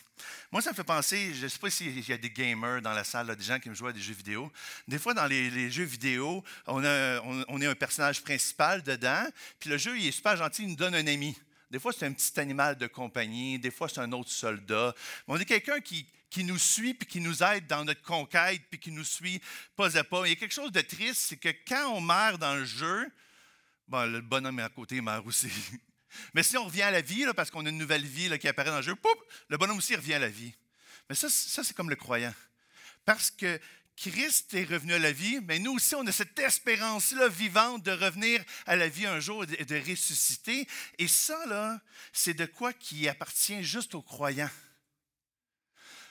Moi, 0.50 0.62
ça 0.62 0.70
me 0.70 0.74
fait 0.74 0.84
penser, 0.84 1.34
je 1.34 1.44
ne 1.44 1.48
sais 1.48 1.58
pas 1.58 1.70
s'il 1.70 2.08
y 2.08 2.12
a 2.12 2.16
des 2.16 2.30
gamers 2.30 2.80
dans 2.80 2.92
la 2.92 3.04
salle, 3.04 3.34
des 3.34 3.44
gens 3.44 3.58
qui 3.58 3.68
me 3.68 3.74
jouent 3.74 3.88
à 3.88 3.92
des 3.92 4.00
jeux 4.00 4.14
vidéo. 4.14 4.50
Des 4.86 4.98
fois, 4.98 5.14
dans 5.14 5.26
les, 5.26 5.70
jeux 5.70 5.84
vidéo, 5.84 6.44
on, 6.66 6.82
est 6.82 7.66
un 7.66 7.74
personnage 7.74 8.22
principal 8.22 8.82
dedans, 8.82 9.24
puis 9.58 9.70
le 9.70 9.78
jeu, 9.78 9.98
il 9.98 10.06
est 10.06 10.12
super 10.12 10.36
gentil, 10.36 10.62
il 10.62 10.70
nous 10.70 10.76
donne 10.76 10.94
un 10.94 11.06
ami. 11.06 11.36
Des 11.70 11.80
fois, 11.80 11.92
c'est 11.92 12.06
un 12.06 12.12
petit 12.12 12.38
animal 12.38 12.76
de 12.76 12.86
compagnie, 12.86 13.58
des 13.58 13.70
fois, 13.70 13.88
c'est 13.88 14.00
un 14.00 14.12
autre 14.12 14.30
soldat. 14.30 14.94
On 15.26 15.38
est 15.38 15.44
quelqu'un 15.44 15.80
qui, 15.80 16.06
nous 16.38 16.58
suit, 16.58 16.94
puis 16.94 17.06
qui 17.06 17.20
nous 17.20 17.42
aide 17.42 17.66
dans 17.66 17.84
notre 17.84 18.02
conquête, 18.02 18.62
puis 18.70 18.78
qui 18.78 18.90
nous 18.90 19.04
suit 19.04 19.40
pas 19.76 19.96
à 19.96 20.04
pas. 20.04 20.26
Il 20.26 20.30
y 20.30 20.32
a 20.32 20.36
quelque 20.36 20.54
chose 20.54 20.72
de 20.72 20.80
triste, 20.80 21.26
c'est 21.28 21.36
que 21.36 21.50
quand 21.66 21.92
on 21.94 22.00
meurt 22.00 22.40
dans 22.40 22.54
le 22.54 22.64
jeu, 22.64 23.10
bon, 23.88 24.10
le 24.10 24.20
bonhomme 24.20 24.58
à 24.58 24.68
côté 24.68 25.00
meurt 25.00 25.26
aussi. 25.26 25.50
Mais 26.35 26.42
si 26.42 26.56
on 26.56 26.64
revient 26.64 26.83
à 26.83 26.90
la 26.90 27.00
vie, 27.00 27.25
parce 27.37 27.50
qu'on 27.50 27.66
a 27.66 27.68
une 27.68 27.78
nouvelle 27.78 28.04
vie 28.04 28.38
qui 28.38 28.49
apparaît 28.49 28.71
dans 28.71 28.76
le 28.76 28.83
jeu, 28.83 28.94
poup, 28.94 29.18
le 29.49 29.56
bonhomme 29.56 29.78
aussi 29.78 29.97
revient 29.97 30.14
à 30.14 30.18
la 30.18 30.28
vie. 30.28 30.54
Mais 31.09 31.14
ça, 31.14 31.28
ça 31.28 31.62
c'est 31.62 31.75
comme 31.75 31.90
le 31.90 31.97
croyant. 31.97 32.35
Parce 33.04 33.30
que 33.30 33.61
Christ 33.97 34.54
est 34.54 34.64
revenu 34.64 34.94
à 34.94 34.99
la 34.99 35.12
vie, 35.12 35.40
mais 35.44 35.59
nous 35.59 35.73
aussi, 35.73 35.94
on 35.94 36.06
a 36.06 36.12
cette 36.12 36.38
espérance-là 36.38 37.28
vivante 37.28 37.85
de 37.85 37.92
revenir 37.92 38.42
à 38.66 38.75
la 38.75 38.88
vie 38.88 39.06
un 39.06 39.21
jour 39.21 39.44
et 39.44 39.64
de 39.64 39.90
ressusciter. 39.90 40.66
Et 40.99 41.06
ça, 41.06 41.47
là, 41.47 41.80
c'est 42.12 42.35
de 42.35 42.47
quoi 42.47 42.73
qui 42.73 43.09
appartient 43.09 43.62
juste 43.62 43.94
aux 43.94 44.02
croyants. 44.02 44.50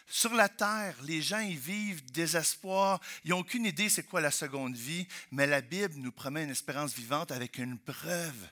Sur 0.08 0.34
la 0.34 0.48
terre, 0.48 0.96
les 1.04 1.22
gens 1.22 1.40
y 1.40 1.56
vivent 1.56 2.06
désespoir. 2.12 3.02
Ils 3.24 3.32
n'ont 3.32 3.40
aucune 3.40 3.66
idée 3.66 3.90
c'est 3.90 4.04
quoi 4.04 4.22
la 4.22 4.32
seconde 4.32 4.76
vie, 4.76 5.08
mais 5.32 5.48
la 5.48 5.62
Bible 5.62 5.96
nous 5.98 6.12
promet 6.12 6.44
une 6.44 6.52
espérance 6.52 6.94
vivante 6.94 7.32
avec 7.32 7.58
une 7.58 7.80
preuve 7.80 8.50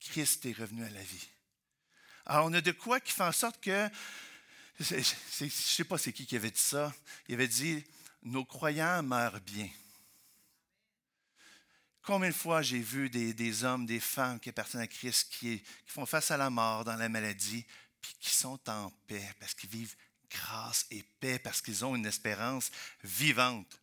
Christ 0.00 0.46
est 0.46 0.52
revenu 0.52 0.84
à 0.84 0.90
la 0.90 1.02
vie. 1.02 1.28
Alors, 2.26 2.46
on 2.46 2.52
a 2.54 2.60
de 2.60 2.72
quoi 2.72 3.00
qui 3.00 3.12
fait 3.12 3.22
en 3.22 3.32
sorte 3.32 3.60
que, 3.60 3.88
je 4.80 4.96
ne 4.96 5.48
sais 5.48 5.84
pas 5.84 5.96
c'est 5.96 6.12
qui 6.12 6.26
qui 6.26 6.36
avait 6.36 6.50
dit 6.50 6.60
ça, 6.60 6.92
il 7.28 7.34
avait 7.34 7.48
dit, 7.48 7.84
nos 8.22 8.44
croyants 8.44 9.02
meurent 9.02 9.40
bien. 9.40 9.68
Combien 12.02 12.28
de 12.28 12.34
fois 12.34 12.62
j'ai 12.62 12.80
vu 12.80 13.10
des, 13.10 13.64
hommes, 13.64 13.86
des 13.86 14.00
femmes 14.00 14.38
qui 14.38 14.48
appartiennent 14.48 14.82
à 14.82 14.86
Christ, 14.86 15.28
qui, 15.30 15.60
qui, 15.60 15.92
font 15.92 16.06
face 16.06 16.30
à 16.30 16.36
la 16.36 16.50
mort 16.50 16.84
dans 16.84 16.94
la 16.94 17.08
maladie, 17.08 17.64
puis 18.00 18.14
qui 18.20 18.30
sont 18.30 18.60
en 18.68 18.90
paix, 19.08 19.34
parce 19.40 19.54
qu'ils 19.54 19.70
vivent 19.70 19.96
grâce 20.30 20.86
et 20.90 21.02
paix, 21.02 21.38
parce 21.38 21.60
qu'ils 21.60 21.84
ont 21.84 21.96
une 21.96 22.06
espérance 22.06 22.70
vivante. 23.02 23.80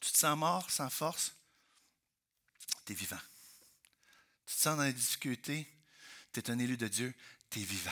Tu 0.00 0.10
te 0.10 0.18
sens 0.18 0.36
mort, 0.36 0.70
sans 0.70 0.90
force? 0.90 1.34
Tu 2.84 2.92
es 2.92 2.96
vivant. 2.96 3.20
Dans 4.64 4.76
la 4.76 4.92
difficulté, 4.92 5.66
tu 6.32 6.40
es 6.40 6.50
un 6.50 6.58
élu 6.58 6.76
de 6.76 6.86
Dieu, 6.86 7.12
tu 7.50 7.60
es 7.60 7.64
vivant. 7.64 7.90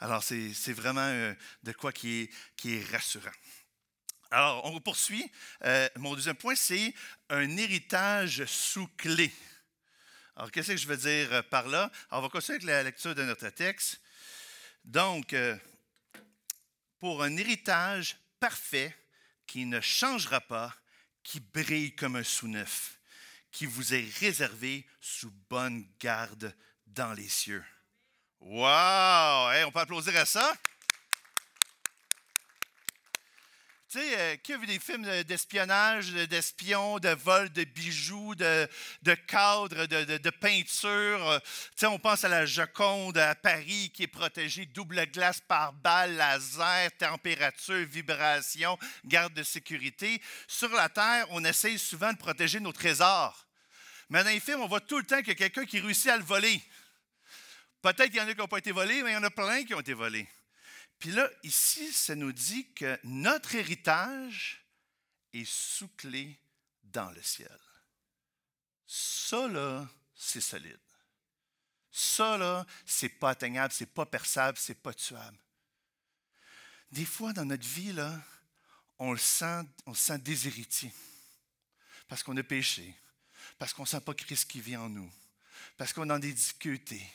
Alors, 0.00 0.22
c'est 0.22 0.72
vraiment 0.72 1.00
euh, 1.00 1.32
de 1.62 1.72
quoi 1.72 1.92
qui 1.92 2.28
est, 2.64 2.90
rassurant. 2.90 3.30
Alors, 4.30 4.64
on 4.64 4.80
poursuit. 4.80 5.30
Euh, 5.64 5.88
mon 5.96 6.14
deuxième 6.14 6.34
point, 6.34 6.56
c'est 6.56 6.92
un 7.28 7.56
héritage 7.56 8.44
sous 8.46 8.88
clé. 8.96 9.32
Alors, 10.34 10.50
qu'est-ce 10.50 10.72
que 10.72 10.76
je 10.76 10.88
veux 10.88 10.96
dire 10.96 11.32
euh, 11.32 11.42
par 11.42 11.68
là? 11.68 11.90
Alors, 12.10 12.22
on 12.24 12.26
va 12.26 12.28
continuer 12.28 12.56
avec 12.56 12.66
la 12.66 12.82
lecture 12.82 13.14
de 13.14 13.22
notre 13.22 13.48
texte. 13.50 14.00
Donc, 14.84 15.34
pour 16.98 17.22
un 17.22 17.36
héritage 17.36 18.18
parfait 18.40 18.94
qui 19.46 19.64
ne 19.64 19.80
changera 19.80 20.40
pas, 20.40 20.74
qui 21.22 21.40
brille 21.40 21.94
comme 21.94 22.16
un 22.16 22.24
sous-neuf, 22.24 22.98
qui 23.54 23.66
vous 23.66 23.94
est 23.94 24.10
réservé 24.18 24.84
sous 25.00 25.32
bonne 25.48 25.86
garde 26.00 26.52
dans 26.88 27.12
les 27.12 27.28
cieux. 27.28 27.64
Wow! 28.40 29.66
on 29.66 29.70
peut 29.70 29.78
applaudir 29.78 30.16
à 30.16 30.26
ça? 30.26 30.52
Tu 33.88 34.00
sais, 34.00 34.18
euh, 34.18 34.36
qui 34.38 34.52
a 34.52 34.58
vu 34.58 34.66
des 34.66 34.80
films 34.80 35.22
d'espionnage, 35.22 36.10
d'espions, 36.10 36.98
de 36.98 37.10
vol 37.10 37.48
de 37.52 37.62
bijoux, 37.62 38.34
de, 38.34 38.68
de 39.02 39.14
cadres, 39.14 39.86
de, 39.86 40.02
de, 40.02 40.18
de? 40.18 40.32
Euh, 40.84 41.38
tu 41.38 41.46
sais, 41.76 41.86
on 41.86 42.00
pense 42.00 42.24
à 42.24 42.28
la 42.28 42.46
Joconde 42.46 43.18
à 43.18 43.36
Paris 43.36 43.92
qui 43.94 44.02
est 44.02 44.08
protégée 44.08 44.66
double 44.66 45.06
glace 45.12 45.40
par 45.46 45.72
balle, 45.74 46.16
laser, 46.16 46.90
température, 46.98 47.86
vibration, 47.86 48.76
garde 49.04 49.32
de 49.32 49.44
sécurité. 49.44 50.20
Sur 50.48 50.70
la 50.70 50.88
Terre, 50.88 51.26
on 51.30 51.44
essaye 51.44 51.78
souvent 51.78 52.12
de 52.12 52.18
protéger 52.18 52.58
nos 52.58 52.72
trésors. 52.72 53.43
Mais 54.10 54.22
dans 54.22 54.30
les 54.30 54.40
films, 54.40 54.60
on 54.60 54.68
voit 54.68 54.80
tout 54.80 54.98
le 54.98 55.04
temps 55.04 55.18
qu'il 55.18 55.28
y 55.28 55.32
a 55.32 55.34
quelqu'un 55.34 55.64
qui 55.64 55.80
réussit 55.80 56.08
à 56.08 56.16
le 56.16 56.24
voler. 56.24 56.62
Peut-être 57.82 58.06
qu'il 58.06 58.16
y 58.16 58.20
en 58.20 58.28
a 58.28 58.32
qui 58.32 58.38
n'ont 58.38 58.48
pas 58.48 58.58
été 58.58 58.72
volés, 58.72 59.02
mais 59.02 59.10
il 59.10 59.14
y 59.14 59.16
en 59.16 59.22
a 59.22 59.30
plein 59.30 59.64
qui 59.64 59.74
ont 59.74 59.80
été 59.80 59.94
volés. 59.94 60.28
Puis 60.98 61.10
là, 61.10 61.28
ici, 61.42 61.92
ça 61.92 62.14
nous 62.14 62.32
dit 62.32 62.72
que 62.72 62.98
notre 63.04 63.54
héritage 63.54 64.64
est 65.32 65.44
sous 65.44 65.88
clé 65.88 66.38
dans 66.82 67.10
le 67.10 67.22
ciel. 67.22 67.58
Ça, 68.86 69.48
là, 69.48 69.86
c'est 70.14 70.40
solide. 70.40 70.78
Ça, 71.90 72.38
là, 72.38 72.66
c'est 72.86 73.08
pas 73.08 73.30
atteignable, 73.30 73.72
c'est 73.72 73.92
pas 73.92 74.06
perçable, 74.06 74.58
c'est 74.58 74.80
pas 74.80 74.94
tuable. 74.94 75.38
Des 76.90 77.04
fois, 77.04 77.32
dans 77.32 77.44
notre 77.44 77.66
vie, 77.66 77.92
là, 77.92 78.20
on 78.98 79.12
le 79.12 79.18
sent, 79.18 79.62
on 79.86 79.94
se 79.94 80.06
sent 80.06 80.18
déshéritier. 80.18 80.92
Parce 82.08 82.22
qu'on 82.22 82.36
a 82.36 82.42
péché. 82.42 82.94
Parce 83.58 83.72
qu'on 83.72 83.82
ne 83.82 83.88
sent 83.88 84.00
pas 84.00 84.14
Christ 84.14 84.50
qui 84.50 84.60
vit 84.60 84.76
en 84.76 84.88
nous. 84.88 85.10
Parce 85.76 85.92
qu'on 85.92 86.10
a 86.10 86.18
des 86.18 86.32
difficultés. 86.32 87.06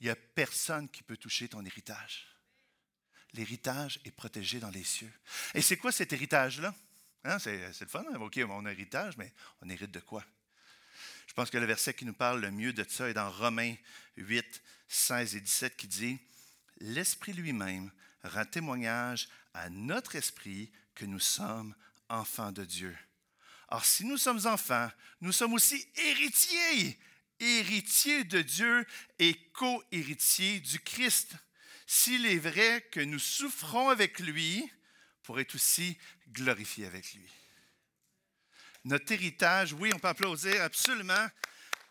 Il 0.00 0.04
n'y 0.04 0.10
a 0.10 0.16
personne 0.16 0.88
qui 0.88 1.02
peut 1.02 1.16
toucher 1.16 1.48
ton 1.48 1.64
héritage 1.64 2.34
l'héritage 3.34 4.00
est 4.04 4.10
protégé 4.10 4.60
dans 4.60 4.70
les 4.70 4.84
cieux. 4.84 5.12
Et 5.54 5.60
c'est 5.60 5.76
quoi 5.76 5.92
cet 5.92 6.12
héritage-là? 6.12 6.74
Hein, 7.24 7.38
c'est, 7.38 7.58
le 7.80 7.86
fun, 7.86 8.04
hein? 8.12 8.16
OK, 8.20 8.38
on 8.48 8.66
a 8.66 8.72
héritage, 8.72 9.16
mais 9.16 9.32
on 9.60 9.68
hérite 9.68 9.90
de 9.90 10.00
quoi? 10.00 10.24
Je 11.26 11.32
pense 11.32 11.50
que 11.50 11.58
le 11.58 11.66
verset 11.66 11.94
qui 11.94 12.04
nous 12.04 12.14
parle 12.14 12.40
le 12.40 12.50
mieux 12.50 12.72
de 12.72 12.84
ça 12.88 13.08
est 13.08 13.14
dans 13.14 13.30
Romains 13.30 13.74
8, 14.16 14.62
16 14.88 15.36
et 15.36 15.40
17 15.40 15.76
qui 15.76 15.88
dit 15.88 16.18
L'Esprit 16.80 17.32
lui-même 17.32 17.90
rend 18.22 18.44
témoignage 18.44 19.28
à 19.52 19.70
notre 19.70 20.16
esprit 20.16 20.70
que 20.94 21.04
nous 21.04 21.20
sommes 21.20 21.74
enfants 22.08 22.52
de 22.52 22.64
Dieu. 22.64 22.96
Or, 23.68 23.84
si 23.84 24.04
nous 24.04 24.18
sommes 24.18 24.46
enfants, 24.46 24.90
nous 25.20 25.32
sommes 25.32 25.54
aussi 25.54 25.86
héritiers, 25.96 26.98
héritiers 27.40 28.24
de 28.24 28.42
Dieu 28.42 28.86
et 29.18 29.34
co-héritiers 29.52 30.60
du 30.60 30.78
Christ 30.80 31.34
s'il 31.86 32.26
est 32.26 32.38
vrai 32.38 32.86
que 32.90 33.00
nous 33.00 33.18
souffrons 33.18 33.88
avec 33.88 34.18
lui 34.18 34.70
pour 35.22 35.40
être 35.40 35.54
aussi 35.54 35.98
glorifiés 36.30 36.86
avec 36.86 37.12
lui. 37.14 37.28
Notre 38.84 39.12
héritage, 39.12 39.72
oui, 39.72 39.90
on 39.94 39.98
peut 39.98 40.08
applaudir 40.08 40.62
absolument. 40.62 41.26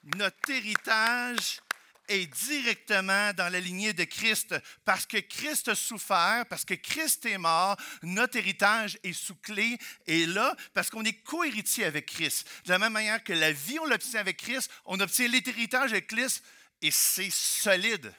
Notre 0.03 0.49
héritage 0.49 1.61
est 2.07 2.27
directement 2.27 3.33
dans 3.33 3.51
la 3.51 3.59
lignée 3.59 3.93
de 3.93 4.03
Christ. 4.03 4.55
Parce 4.85 5.05
que 5.05 5.17
Christ 5.17 5.69
a 5.69 5.75
souffert, 5.75 6.45
parce 6.49 6.65
que 6.65 6.73
Christ 6.73 7.25
est 7.25 7.37
mort, 7.37 7.77
notre 8.01 8.37
héritage 8.37 8.99
est 9.03 9.13
sous 9.13 9.35
clé 9.35 9.77
et 10.07 10.25
là 10.25 10.55
parce 10.73 10.89
qu'on 10.89 11.05
est 11.05 11.21
co-héritier 11.23 11.85
avec 11.85 12.07
Christ. 12.07 12.47
De 12.65 12.71
la 12.71 12.79
même 12.79 12.93
manière 12.93 13.23
que 13.23 13.33
la 13.33 13.51
vie, 13.51 13.79
on 13.79 13.85
l'obtient 13.85 14.19
avec 14.19 14.37
Christ, 14.37 14.69
on 14.85 14.99
obtient 14.99 15.27
l'héritage 15.27 15.91
avec 15.91 16.07
Christ 16.07 16.43
et 16.81 16.91
c'est 16.91 17.31
solide, 17.31 18.13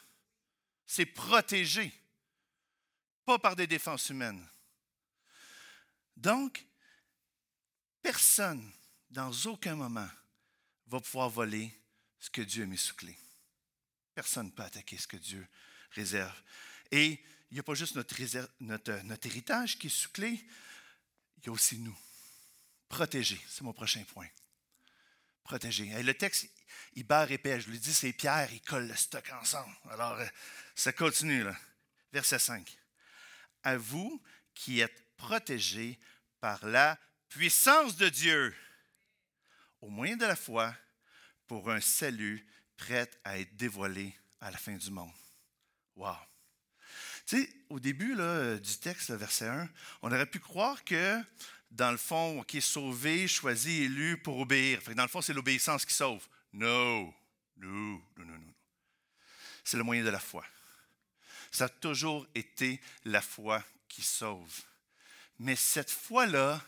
c'est 0.86 1.06
protégé, 1.06 1.92
pas 3.24 3.38
par 3.38 3.56
des 3.56 3.66
défenses 3.66 4.08
humaines. 4.08 4.46
Donc, 6.16 6.64
personne, 8.02 8.72
dans 9.10 9.32
aucun 9.46 9.74
moment, 9.74 10.08
va 10.86 11.00
pouvoir 11.00 11.28
voler 11.28 11.70
ce 12.18 12.30
que 12.30 12.42
Dieu 12.42 12.62
a 12.62 12.66
mis 12.66 12.78
sous 12.78 12.94
clé. 12.94 13.16
Personne 14.14 14.46
ne 14.46 14.52
peut 14.52 14.62
attaquer 14.62 14.96
ce 14.96 15.06
que 15.06 15.16
Dieu 15.16 15.46
réserve. 15.90 16.40
Et 16.90 17.20
il 17.50 17.54
n'y 17.54 17.60
a 17.60 17.62
pas 17.62 17.74
juste 17.74 17.96
notre, 17.96 18.14
notre, 18.60 19.26
héritage 19.26 19.78
qui 19.78 19.88
est 19.88 19.90
sous 19.90 20.10
clé, 20.10 20.44
il 21.38 21.46
y 21.46 21.48
a 21.48 21.52
aussi 21.52 21.78
nous. 21.78 21.96
Protéger, 22.88 23.40
c'est 23.48 23.62
mon 23.62 23.72
prochain 23.72 24.02
point. 24.04 24.28
Protéger. 25.42 25.88
Et 25.88 26.02
le 26.02 26.14
texte, 26.14 26.48
il 26.94 27.04
barre 27.04 27.30
épais. 27.30 27.60
Je 27.60 27.70
lui 27.70 27.78
dis, 27.78 27.92
c'est 27.92 28.12
Pierre, 28.12 28.52
il 28.52 28.62
colle 28.62 28.88
le 28.88 28.96
stock 28.96 29.28
ensemble. 29.40 29.74
Alors, 29.90 30.14
euh, 30.14 30.26
ça 30.74 30.92
continue, 30.92 31.42
là. 31.42 31.56
Verset 32.12 32.38
5. 32.38 32.76
À 33.62 33.76
vous 33.76 34.22
qui 34.54 34.80
êtes 34.80 35.16
protégés 35.16 35.98
par 36.40 36.64
la 36.66 36.98
puissance 37.28 37.96
de 37.96 38.08
Dieu, 38.08 38.54
au 39.80 39.88
moyen 39.88 40.16
de 40.16 40.24
la 40.24 40.36
foi, 40.36 40.74
pour 41.46 41.70
un 41.70 41.80
salut 41.80 42.46
prêt 42.76 43.10
à 43.24 43.38
être 43.38 43.56
dévoilé 43.56 44.14
à 44.40 44.50
la 44.50 44.58
fin 44.58 44.74
du 44.74 44.90
monde. 44.90 45.12
Wow! 45.96 46.16
Tu 47.26 47.42
sais, 47.42 47.50
au 47.70 47.80
début 47.80 48.14
là, 48.14 48.56
du 48.58 48.76
texte, 48.78 49.10
verset 49.10 49.48
1, 49.48 49.68
on 50.02 50.12
aurait 50.12 50.26
pu 50.26 50.40
croire 50.40 50.84
que, 50.84 51.18
dans 51.70 51.90
le 51.90 51.96
fond, 51.96 52.42
qui 52.44 52.58
est 52.58 52.60
sauvé, 52.60 53.26
choisi, 53.26 53.84
élu 53.84 54.18
pour 54.18 54.38
obéir. 54.38 54.80
dans 54.94 55.02
le 55.02 55.08
fond, 55.08 55.22
c'est 55.22 55.32
l'obéissance 55.32 55.84
qui 55.86 55.94
sauve. 55.94 56.26
Non, 56.52 57.12
non, 57.56 58.02
non, 58.16 58.24
non, 58.24 58.38
non. 58.38 58.54
C'est 59.64 59.78
le 59.78 59.82
moyen 59.82 60.04
de 60.04 60.10
la 60.10 60.20
foi. 60.20 60.44
Ça 61.50 61.64
a 61.64 61.68
toujours 61.68 62.26
été 62.34 62.80
la 63.04 63.22
foi 63.22 63.64
qui 63.88 64.02
sauve. 64.02 64.62
Mais 65.38 65.56
cette 65.56 65.90
foi-là, 65.90 66.62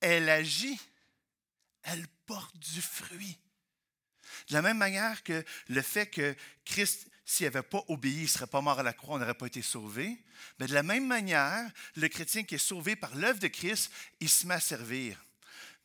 elle 0.00 0.28
agit, 0.28 0.78
elle 1.82 2.06
porte 2.26 2.56
du 2.58 2.80
fruit. 2.80 3.38
De 4.48 4.54
la 4.54 4.62
même 4.62 4.78
manière 4.78 5.22
que 5.22 5.44
le 5.68 5.82
fait 5.82 6.06
que 6.06 6.34
Christ, 6.64 7.06
s'il 7.24 7.46
n'avait 7.46 7.62
pas 7.62 7.84
obéi, 7.88 8.18
il 8.18 8.22
ne 8.22 8.26
serait 8.26 8.46
pas 8.46 8.60
mort 8.60 8.78
à 8.78 8.82
la 8.82 8.92
croix, 8.92 9.16
on 9.16 9.18
n'aurait 9.18 9.34
pas 9.34 9.46
été 9.46 9.62
sauvé. 9.62 10.18
Mais 10.58 10.66
de 10.66 10.74
la 10.74 10.82
même 10.82 11.06
manière, 11.06 11.70
le 11.96 12.08
chrétien 12.08 12.42
qui 12.42 12.56
est 12.56 12.58
sauvé 12.58 12.96
par 12.96 13.14
l'œuvre 13.14 13.38
de 13.38 13.48
Christ, 13.48 13.90
il 14.20 14.28
se 14.28 14.46
met 14.46 14.54
à 14.54 14.60
servir. 14.60 15.22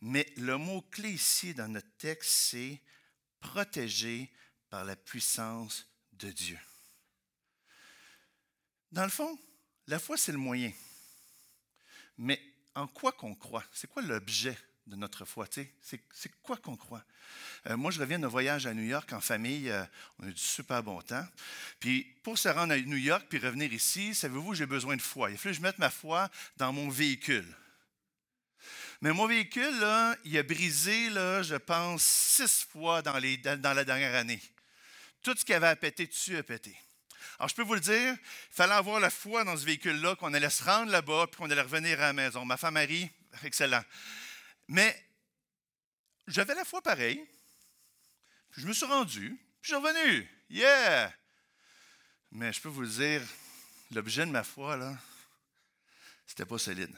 Mais 0.02 0.32
le 0.38 0.58
mot-clé 0.58 1.12
ici 1.12 1.54
dans 1.54 1.68
notre 1.68 1.92
texte, 1.98 2.30
c'est 2.30 2.82
protégé 3.40 4.32
par 4.70 4.84
la 4.84 4.96
puissance 4.96 5.88
de 6.14 6.32
Dieu. 6.32 6.60
Dans 8.92 9.04
le 9.04 9.10
fond, 9.10 9.38
la 9.88 10.00
foi, 10.00 10.18
c'est 10.18 10.32
le 10.32 10.38
moyen. 10.38 10.72
Mais 12.18 12.42
en 12.76 12.88
quoi 12.88 13.12
qu'on 13.12 13.36
croit? 13.36 13.64
C'est 13.72 13.90
quoi 13.90 14.02
l'objet 14.02 14.58
de 14.88 14.96
notre 14.96 15.26
foi. 15.26 15.48
C'est 15.82 16.32
quoi 16.42 16.58
qu'on 16.58 16.76
croit? 16.76 17.04
Euh, 17.68 17.78
moi, 17.78 17.92
je 17.92 18.00
reviens 18.00 18.20
d'un 18.20 18.28
voyage 18.28 18.66
à 18.66 18.74
New 18.74 18.84
York 18.84 19.12
en 19.14 19.22
famille. 19.22 19.70
Euh, 19.70 19.84
on 20.20 20.26
a 20.26 20.30
eu 20.30 20.34
du 20.34 20.42
super 20.42 20.82
bon 20.82 21.02
temps. 21.02 21.26
Puis, 21.80 22.04
pour 22.24 22.38
se 22.38 22.50
rendre 22.50 22.74
à 22.74 22.78
New 22.78 22.98
York 22.98 23.26
puis 23.30 23.40
revenir 23.40 23.72
ici, 23.74 24.16
savez-vous, 24.16 24.56
j'ai 24.56 24.66
besoin 24.66 24.96
de 24.96 25.02
foi. 25.02 25.30
Il 25.30 25.36
a 25.36 25.38
que 25.38 25.54
je 25.54 25.62
mette 25.62 25.78
ma 25.78 25.90
foi 25.90 26.30
dans 26.58 26.72
mon 26.72 26.90
véhicule. 26.90 27.46
Mais 29.02 29.12
mon 29.12 29.28
véhicule, 29.28 29.86
il 30.26 30.38
a 30.38 30.44
brisé, 30.44 31.10
je 31.10 31.56
pense, 31.56 32.02
six 32.04 32.66
fois 32.72 33.02
dans, 33.02 33.14
la 33.14 33.84
dernière 33.84 34.16
année. 34.16 34.42
Tout 35.22 35.36
ce 35.38 35.46
qui 35.46 35.54
avait 35.54 35.68
à 35.68 35.76
péter 35.76 36.08
dessus 36.08 36.38
a 36.38 36.44
pété. 36.44 36.76
Alors, 37.38 37.50
je 37.50 37.56
peux 37.56 37.64
vous 37.64 37.76
le 37.76 37.80
dire, 37.80 38.14
il 38.14 38.56
fallait 38.56 38.74
avoir 38.74 39.00
la 39.00 39.12
foi 39.12 39.44
dans 39.44 39.56
ce 39.56 39.66
véhicule-là, 39.66 40.16
qu'on 40.16 40.34
allait 40.34 40.50
se 40.50 40.64
rendre 40.64 40.92
là-bas, 40.92 41.28
puis 41.28 41.38
qu'on 41.38 41.52
allait 41.52 41.62
revenir 41.62 42.00
à 42.00 42.08
la 42.08 42.14
maison. 42.14 42.44
Ma 42.46 42.58
femme 42.58 42.74
Marie, 42.74 43.08
excellent. 43.44 43.84
Mais 44.68 45.08
j'avais 46.28 46.56
la 46.56 46.66
foi 46.66 46.82
pareille. 46.82 47.26
je 48.52 48.68
me 48.68 48.74
suis 48.74 48.86
rendu, 48.86 49.30
puis 49.62 49.72
je 49.72 49.76
suis 49.76 49.76
revenu. 49.76 50.30
Yeah! 50.50 51.14
Mais 52.32 52.52
je 52.52 52.62
peux 52.62 52.70
vous 52.70 52.82
le 52.82 52.88
dire, 52.88 53.22
l'objet 53.92 54.26
de 54.26 54.32
ma 54.32 54.44
foi, 54.44 54.76
là, 54.76 54.98
c'était 56.26 56.46
pas 56.46 56.58
solide. 56.58 56.94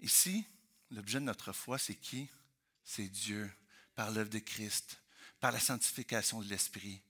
Ici, 0.00 0.46
l'objet 0.90 1.20
de 1.20 1.24
notre 1.24 1.52
foi, 1.52 1.78
c'est 1.78 1.94
qui? 1.94 2.28
C'est 2.84 3.08
Dieu, 3.08 3.50
par 3.94 4.10
l'œuvre 4.10 4.30
de 4.30 4.38
Christ, 4.38 4.98
par 5.40 5.52
la 5.52 5.60
sanctification 5.60 6.40
de 6.40 6.48
l'Esprit. 6.48 7.02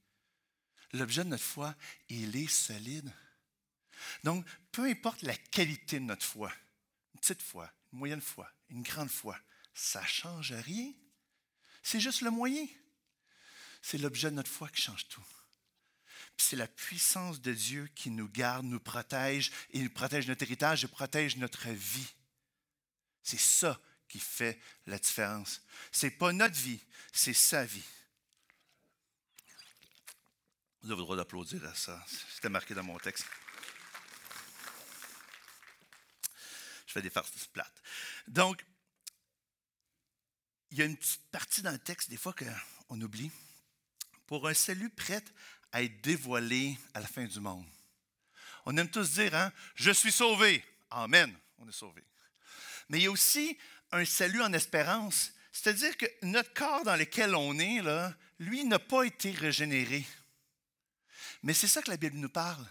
L'objet 0.93 1.25
de 1.25 1.29
notre 1.29 1.45
foi, 1.45 1.75
il 2.09 2.35
est 2.37 2.51
solide. 2.51 3.13
Donc, 4.25 4.47
peu 4.73 4.85
importe 4.85 5.23
la 5.23 5.37
qualité 5.37 6.01
de 6.01 6.05
notre 6.05 6.25
foi, 6.25 6.53
une 7.15 7.21
petite 7.21 7.43
foi, 7.43 7.71
une 7.93 7.99
moyenne 7.99 8.21
foi, 8.21 8.51
une 8.69 8.83
grande 8.83 9.11
foi, 9.11 9.39
ça 9.75 10.01
ne 10.01 10.07
change 10.07 10.53
rien. 10.53 10.93
C'est 11.83 12.01
juste 12.01 12.23
le 12.23 12.31
moyen. 12.31 12.67
C'est 13.83 13.99
l'objet 13.99 14.31
de 14.31 14.37
notre 14.37 14.51
foi 14.51 14.69
qui 14.69 14.83
change 14.83 15.07
tout. 15.09 15.25
c'est 16.39 16.57
la 16.57 16.69
puissance 16.69 17.41
de 17.41 17.53
Dieu 17.53 17.89
qui 17.95 18.11
nous 18.11 18.29
garde, 18.29 18.67
nous 18.67 18.81
protège, 18.81 19.51
et 19.71 19.81
nous 19.81 19.91
protège 19.91 20.27
notre 20.27 20.43
héritage 20.43 20.85
et 20.85 20.89
protège 20.89 21.37
notre 21.37 21.69
vie. 21.71 22.13
C'est 23.23 23.41
ça 23.41 23.81
qui 24.09 24.19
fait 24.19 24.61
la 24.87 24.99
différence. 24.99 25.63
Ce 25.93 26.07
n'est 26.07 26.13
pas 26.13 26.33
notre 26.33 26.57
vie, 26.57 26.81
c'est 27.13 27.33
sa 27.33 27.65
vie. 27.65 27.83
Vous 30.83 30.91
avez 30.93 31.01
le 31.01 31.05
droit 31.05 31.17
d'applaudir 31.17 31.65
à 31.65 31.75
ça. 31.75 32.05
C'était 32.35 32.49
marqué 32.49 32.75
dans 32.75 32.85
mon 32.85 32.99
texte. 32.99 33.27
Des 37.01 37.11
farces 37.11 37.47
plates. 37.53 37.83
Donc, 38.27 38.65
il 40.71 40.79
y 40.79 40.83
a 40.83 40.85
une 40.85 40.97
petite 40.97 41.31
partie 41.31 41.63
dans 41.63 41.73
le 41.73 41.79
texte, 41.79 42.11
des 42.11 42.17
fois, 42.17 42.35
qu'on 42.35 43.01
oublie. 43.01 43.31
Pour 44.27 44.49
un 44.49 44.55
salut 44.55 44.91
prêt 44.91 45.23
à 45.73 45.83
être 45.83 46.01
dévoilé 46.01 46.77
à 46.95 47.01
la 47.01 47.07
fin 47.07 47.25
du 47.25 47.41
monde. 47.41 47.67
On 48.65 48.77
aime 48.77 48.91
tous 48.91 49.13
dire, 49.13 49.35
hein, 49.35 49.53
je 49.77 49.93
suis 49.93 50.11
sauvé. 50.11 50.65
Amen, 50.91 51.33
on 51.59 51.69
est 51.69 51.73
sauvé. 51.73 52.03
Mais 52.89 52.99
il 52.99 53.05
y 53.05 53.07
a 53.07 53.11
aussi 53.11 53.57
un 53.93 54.05
salut 54.05 54.43
en 54.43 54.53
espérance. 54.53 55.33
C'est-à-dire 55.53 55.97
que 55.97 56.07
notre 56.23 56.53
corps 56.53 56.83
dans 56.83 56.97
lequel 56.97 57.35
on 57.35 57.59
est, 57.59 57.81
lui, 58.39 58.65
n'a 58.65 58.79
pas 58.79 59.05
été 59.05 59.31
régénéré. 59.31 60.05
Mais 61.43 61.55
c'est 61.55 61.69
ça 61.69 61.81
que 61.81 61.91
la 61.91 61.97
Bible 61.97 62.19
nous 62.19 62.29
parle 62.29 62.67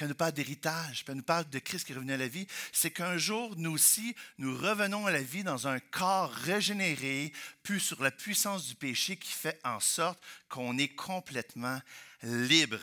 quand 0.00 0.08
nous 0.08 0.14
parle 0.14 0.32
d'héritage, 0.32 1.04
quand 1.04 1.14
nous 1.14 1.22
parle 1.22 1.50
de 1.50 1.58
Christ 1.58 1.86
qui 1.86 1.92
est 1.92 2.10
à 2.10 2.16
la 2.16 2.26
vie, 2.26 2.46
c'est 2.72 2.90
qu'un 2.90 3.18
jour, 3.18 3.54
nous 3.56 3.72
aussi, 3.72 4.16
nous 4.38 4.56
revenons 4.56 5.04
à 5.04 5.10
la 5.10 5.22
vie 5.22 5.44
dans 5.44 5.68
un 5.68 5.78
corps 5.78 6.32
régénéré, 6.32 7.34
plus 7.62 7.80
sur 7.80 8.02
la 8.02 8.10
puissance 8.10 8.66
du 8.66 8.74
péché 8.74 9.18
qui 9.18 9.30
fait 9.30 9.60
en 9.62 9.78
sorte 9.78 10.18
qu'on 10.48 10.78
est 10.78 10.88
complètement 10.88 11.78
libre. 12.22 12.80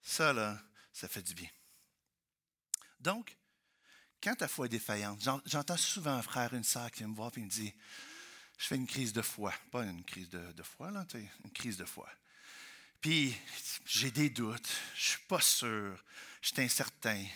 Ça, 0.00 0.32
là, 0.32 0.58
ça 0.94 1.08
fait 1.08 1.22
du 1.22 1.34
bien. 1.34 1.50
Donc, 2.98 3.36
quand 4.22 4.36
ta 4.36 4.48
foi 4.48 4.64
est 4.64 4.70
défaillante, 4.70 5.20
j'entends 5.44 5.76
souvent 5.76 6.12
un 6.12 6.22
frère, 6.22 6.54
une 6.54 6.64
sœur 6.64 6.90
qui 6.90 7.00
vient 7.00 7.08
me 7.08 7.14
voir 7.14 7.32
et 7.36 7.40
me 7.40 7.48
dit 7.48 7.74
Je 8.56 8.64
fais 8.64 8.76
une 8.76 8.86
crise 8.86 9.12
de 9.12 9.20
foi. 9.20 9.52
Pas 9.70 9.84
une 9.84 10.04
crise 10.04 10.30
de, 10.30 10.52
de 10.52 10.62
foi, 10.62 10.90
là, 10.90 11.04
une 11.44 11.52
crise 11.52 11.76
de 11.76 11.84
foi. 11.84 12.08
Puis 13.00 13.36
j'ai 13.86 14.10
des 14.10 14.30
doutes, 14.30 14.70
je 14.94 15.10
suis 15.10 15.26
pas 15.26 15.40
sûr, 15.40 16.04
je 16.42 16.48
suis 16.48 16.60
incertain. 16.60 17.26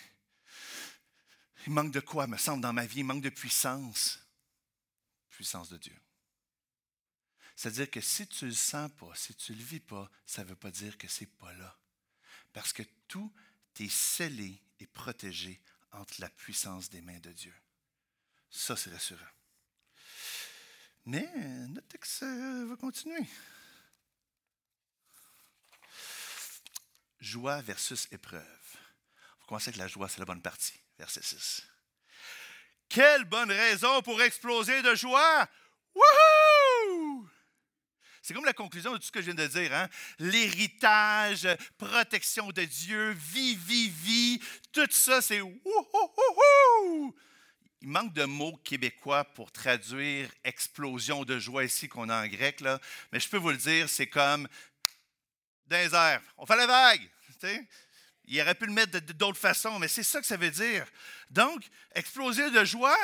Il 1.66 1.72
manque 1.72 1.92
de 1.92 2.00
quoi, 2.00 2.26
me 2.26 2.36
semble, 2.36 2.62
dans 2.62 2.72
ma 2.72 2.84
vie? 2.84 3.00
Il 3.00 3.04
manque 3.04 3.22
de 3.22 3.30
puissance. 3.30 4.20
Puissance 5.30 5.70
de 5.70 5.78
Dieu. 5.78 5.96
C'est-à-dire 7.56 7.90
que 7.90 8.00
si 8.00 8.26
tu 8.26 8.44
ne 8.44 8.50
le 8.50 8.56
sens 8.56 8.90
pas, 8.98 9.14
si 9.14 9.34
tu 9.34 9.52
ne 9.52 9.58
le 9.58 9.64
vis 9.64 9.80
pas, 9.80 10.10
ça 10.26 10.42
ne 10.42 10.48
veut 10.48 10.56
pas 10.56 10.70
dire 10.70 10.98
que 10.98 11.08
ce 11.08 11.20
n'est 11.20 11.30
pas 11.30 11.52
là. 11.54 11.76
Parce 12.52 12.72
que 12.72 12.82
tout 13.08 13.32
est 13.80 13.88
scellé 13.88 14.60
et 14.80 14.86
protégé 14.86 15.60
entre 15.92 16.20
la 16.20 16.28
puissance 16.28 16.90
des 16.90 17.00
mains 17.00 17.20
de 17.20 17.32
Dieu. 17.32 17.54
Ça, 18.50 18.76
c'est 18.76 18.90
rassurant. 18.90 19.24
Mais 21.06 21.28
notre 21.68 21.88
texte 21.88 22.22
va 22.22 22.76
continuer. 22.76 23.26
Joie 27.24 27.62
versus 27.62 28.06
épreuve. 28.12 28.42
On 28.42 29.40
va 29.40 29.46
commencer 29.48 29.70
avec 29.70 29.78
la 29.78 29.88
joie, 29.88 30.10
c'est 30.10 30.18
la 30.18 30.26
bonne 30.26 30.42
partie. 30.42 30.78
Verset 30.98 31.22
6. 31.22 31.66
Quelle 32.86 33.24
bonne 33.24 33.50
raison 33.50 34.02
pour 34.02 34.20
exploser 34.20 34.82
de 34.82 34.94
joie! 34.94 35.48
Wouhou! 35.94 37.26
C'est 38.20 38.34
comme 38.34 38.44
la 38.44 38.52
conclusion 38.52 38.92
de 38.92 38.98
tout 38.98 39.04
ce 39.04 39.10
que 39.10 39.20
je 39.20 39.30
viens 39.30 39.34
de 39.34 39.46
dire. 39.46 39.74
Hein? 39.74 39.88
L'héritage, 40.18 41.48
protection 41.78 42.50
de 42.52 42.64
Dieu, 42.64 43.12
vie, 43.12 43.56
vie, 43.56 43.88
vie, 43.88 44.40
tout 44.70 44.86
ça, 44.90 45.22
c'est 45.22 45.40
wouhouhouhou! 45.40 47.16
Il 47.80 47.88
manque 47.88 48.12
de 48.12 48.24
mots 48.24 48.56
québécois 48.58 49.24
pour 49.24 49.50
traduire 49.50 50.30
explosion 50.44 51.24
de 51.24 51.38
joie 51.38 51.64
ici 51.64 51.88
qu'on 51.88 52.10
a 52.10 52.22
en 52.22 52.28
grec, 52.28 52.62
mais 53.12 53.20
je 53.20 53.28
peux 53.30 53.38
vous 53.38 53.50
le 53.50 53.56
dire, 53.56 53.88
c'est 53.88 54.08
comme 54.08 54.46
airs. 55.70 56.22
On 56.36 56.46
fait 56.46 56.56
la 56.56 56.66
vague. 56.66 57.10
Il 58.26 58.40
aurait 58.40 58.54
pu 58.54 58.66
le 58.66 58.72
mettre 58.72 58.98
d'autres 59.00 59.38
façons, 59.38 59.78
mais 59.78 59.88
c'est 59.88 60.02
ça 60.02 60.20
que 60.20 60.26
ça 60.26 60.36
veut 60.36 60.50
dire. 60.50 60.86
Donc, 61.30 61.62
exploser 61.94 62.50
de 62.50 62.64
joie, 62.64 62.96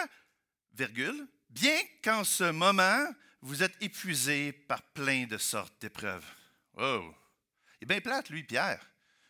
virgule, 0.74 1.26
bien 1.50 1.79
qu'en 2.03 2.24
ce 2.24 2.50
moment, 2.50 3.07
vous 3.42 3.62
êtes 3.62 3.76
épuisé 3.81 4.53
par 4.53 4.83
plein 4.83 5.26
de 5.26 5.38
sortes 5.38 5.74
d'épreuves. 5.81 6.24
Oh! 6.76 7.14
Il 7.81 7.85
est 7.85 7.87
bien 7.87 8.00
plate, 8.00 8.31
lui, 8.31 8.42
Pierre. 8.42 8.81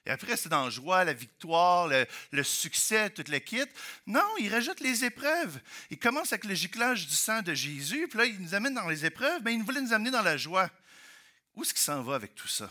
Et 0.07 0.11
après, 0.11 0.37
c'est 0.37 0.49
dans 0.49 0.65
la 0.65 0.71
joie, 0.71 1.05
la 1.05 1.13
victoire, 1.13 1.89
le, 2.33 2.43
succès, 2.43 3.11
toute 3.11 3.29
la 3.29 3.39
kit. 3.39 3.67
Non, 4.07 4.27
il 4.39 4.53
rajoute 4.53 4.81
les 4.81 5.05
épreuves. 5.05 5.61
Il 5.91 5.99
commence 5.99 6.33
avec 6.33 6.45
le 6.45 6.55
giclage 6.55 7.07
du 7.07 7.15
sang 7.15 7.43
de 7.43 7.55
Jésus, 7.55 8.09
puis 8.09 8.19
là, 8.19 8.25
il 8.25 8.41
nous 8.41 8.55
amène 8.55 8.75
dans 8.75 8.89
les 8.89 9.05
épreuves, 9.05 9.43
mais 9.45 9.55
il 9.55 9.63
voulait 9.63 9.83
nous 9.83 9.93
amener 9.93 10.11
dans 10.11 10.23
la 10.23 10.37
joie. 10.37 10.71
Où 11.55 11.63
est-ce 11.63 11.75
qu'il 11.75 11.83
s'en 11.83 12.03
va 12.03 12.15
avec 12.15 12.35
tout 12.35 12.49
ça? 12.49 12.71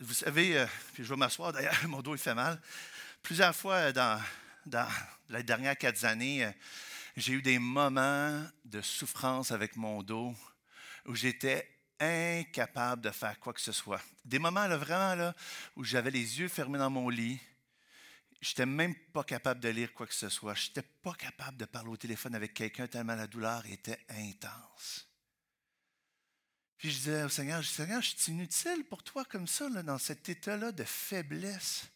Vous 0.00 0.14
savez, 0.14 0.58
euh, 0.58 0.66
puis 0.94 1.04
je 1.04 1.08
vais 1.08 1.16
m'asseoir, 1.16 1.52
d'ailleurs, 1.52 1.76
mon 1.88 2.02
dos 2.02 2.14
il 2.14 2.20
fait 2.20 2.34
mal. 2.34 2.60
Plusieurs 3.22 3.54
fois 3.54 3.74
euh, 3.74 3.92
dans, 4.66 4.88
les 5.28 5.42
dernières 5.42 5.76
quatre 5.76 6.04
années, 6.04 6.44
euh, 6.44 6.52
j'ai 7.16 7.34
eu 7.34 7.42
des 7.42 7.58
moments 7.58 8.44
de 8.64 8.80
souffrance 8.80 9.50
avec 9.50 9.76
mon 9.76 10.02
dos 10.02 10.34
où 11.06 11.14
j'étais 11.14 11.68
incapable 11.98 13.02
de 13.02 13.10
faire 13.10 13.38
quoi 13.40 13.52
que 13.52 13.60
ce 13.60 13.72
soit. 13.72 14.00
Des 14.24 14.38
moments 14.38 14.66
là, 14.66 14.76
vraiment 14.76 15.14
là, 15.14 15.34
où 15.76 15.84
j'avais 15.84 16.10
les 16.10 16.40
yeux 16.40 16.48
fermés 16.48 16.78
dans 16.78 16.90
mon 16.90 17.08
lit. 17.08 17.38
Je 18.40 18.50
n'étais 18.50 18.66
même 18.66 18.94
pas 19.12 19.24
capable 19.24 19.60
de 19.60 19.68
lire 19.68 19.92
quoi 19.92 20.06
que 20.06 20.14
ce 20.14 20.30
soit. 20.30 20.54
Je 20.54 20.68
n'étais 20.68 20.88
pas 21.02 21.12
capable 21.12 21.58
de 21.58 21.66
parler 21.66 21.90
au 21.90 21.96
téléphone 21.96 22.34
avec 22.34 22.54
quelqu'un 22.54 22.86
tellement 22.86 23.16
la 23.16 23.26
douleur 23.26 23.66
était 23.66 23.98
intense. 24.08 25.09
Puis 26.80 26.90
je 26.92 26.96
disais 26.96 27.24
au 27.24 27.28
Seigneur, 27.28 27.62
Seigneur, 27.62 28.00
je 28.00 28.16
suis 28.16 28.32
inutile 28.32 28.86
pour 28.88 29.02
toi 29.02 29.22
comme 29.26 29.46
ça, 29.46 29.68
dans 29.68 29.98
cet 29.98 30.30
état-là 30.30 30.72
de 30.72 30.82
faiblesse. 30.84 31.90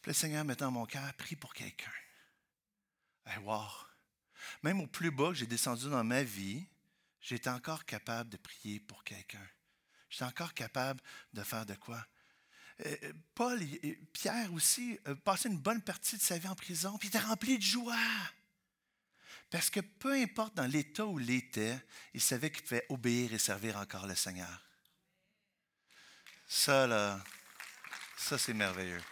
Puis 0.00 0.08
le 0.08 0.14
Seigneur 0.14 0.46
mettant 0.46 0.70
mon 0.70 0.86
cœur, 0.86 1.12
prie 1.12 1.36
pour 1.36 1.52
quelqu'un. 1.52 1.92
Hey, 3.26 3.36
wow. 3.40 3.68
Même 4.62 4.80
au 4.80 4.86
plus 4.86 5.10
bas 5.10 5.28
que 5.28 5.34
j'ai 5.34 5.46
descendu 5.46 5.90
dans 5.90 6.02
ma 6.04 6.22
vie, 6.22 6.64
j'étais 7.20 7.50
encore 7.50 7.84
capable 7.84 8.30
de 8.30 8.38
prier 8.38 8.80
pour 8.80 9.04
quelqu'un. 9.04 9.46
J'étais 10.08 10.24
encore 10.24 10.54
capable 10.54 11.02
de 11.34 11.42
faire 11.42 11.66
de 11.66 11.74
quoi? 11.74 12.02
Euh, 12.86 12.96
euh, 13.02 13.12
Paul 13.34 13.62
et 13.62 14.00
Pierre 14.14 14.54
aussi 14.54 14.98
euh, 15.06 15.14
passaient 15.16 15.50
une 15.50 15.60
bonne 15.60 15.82
partie 15.82 16.16
de 16.16 16.22
sa 16.22 16.38
vie 16.38 16.48
en 16.48 16.54
prison, 16.54 16.96
puis 16.96 17.08
il 17.08 17.14
était 17.14 17.26
rempli 17.26 17.58
de 17.58 17.62
joie. 17.62 17.94
Parce 19.52 19.68
que 19.68 19.80
peu 19.80 20.14
importe 20.14 20.54
dans 20.54 20.66
l'état 20.66 21.04
où 21.04 21.20
il 21.20 21.30
était, 21.30 21.78
il 22.14 22.22
savait 22.22 22.50
qu'il 22.50 22.62
pouvait 22.62 22.86
obéir 22.88 23.34
et 23.34 23.38
servir 23.38 23.76
encore 23.76 24.06
le 24.06 24.14
Seigneur. 24.14 24.62
Ça, 26.48 26.86
là, 26.86 27.22
ça, 28.16 28.38
c'est 28.38 28.54
merveilleux. 28.54 29.02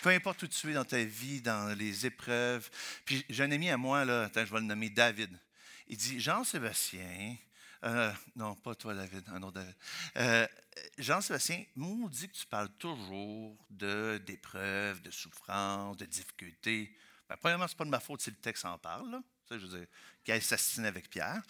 Peu 0.00 0.08
importe 0.08 0.42
où 0.44 0.48
tu 0.48 0.70
es 0.70 0.72
dans 0.72 0.86
ta 0.86 1.04
vie, 1.04 1.42
dans 1.42 1.76
les 1.76 2.06
épreuves. 2.06 2.70
Puis 3.04 3.26
j'ai 3.28 3.44
un 3.44 3.50
ami 3.50 3.68
à 3.68 3.76
moi, 3.76 4.06
là, 4.06 4.22
attends, 4.24 4.46
je 4.46 4.50
vais 4.50 4.60
le 4.60 4.66
nommer 4.66 4.88
David. 4.88 5.38
Il 5.86 5.98
dit 5.98 6.18
Jean-Sébastien, 6.18 7.36
euh, 7.84 8.10
non, 8.34 8.54
pas 8.54 8.74
toi, 8.74 8.94
David, 8.94 9.28
un 9.28 9.42
autre 9.42 9.60
David. 9.60 9.76
Euh, 10.16 10.48
Jean-Sébastien, 10.96 11.62
moi, 11.76 12.08
dit 12.08 12.26
que 12.26 12.34
tu 12.34 12.46
parles 12.46 12.70
toujours 12.78 13.54
d'épreuves, 13.68 15.02
de, 15.02 15.10
souffrances, 15.10 15.98
de 15.98 16.06
difficultés. 16.06 16.96
Ben, 17.28 17.36
premièrement, 17.36 17.68
ce 17.68 17.74
n'est 17.74 17.78
pas 17.78 17.84
de 17.84 17.90
ma 17.90 18.00
faute 18.00 18.22
si 18.22 18.30
le 18.30 18.36
texte 18.36 18.64
en 18.64 18.78
parle. 18.78 19.10
Là 19.10 19.22
je 19.58 19.66
veux 19.66 19.78
dire, 19.78 19.86
qui 20.24 20.32
a 20.32 20.36
assassiné 20.36 20.88
avec 20.88 21.10
Pierre. 21.10 21.42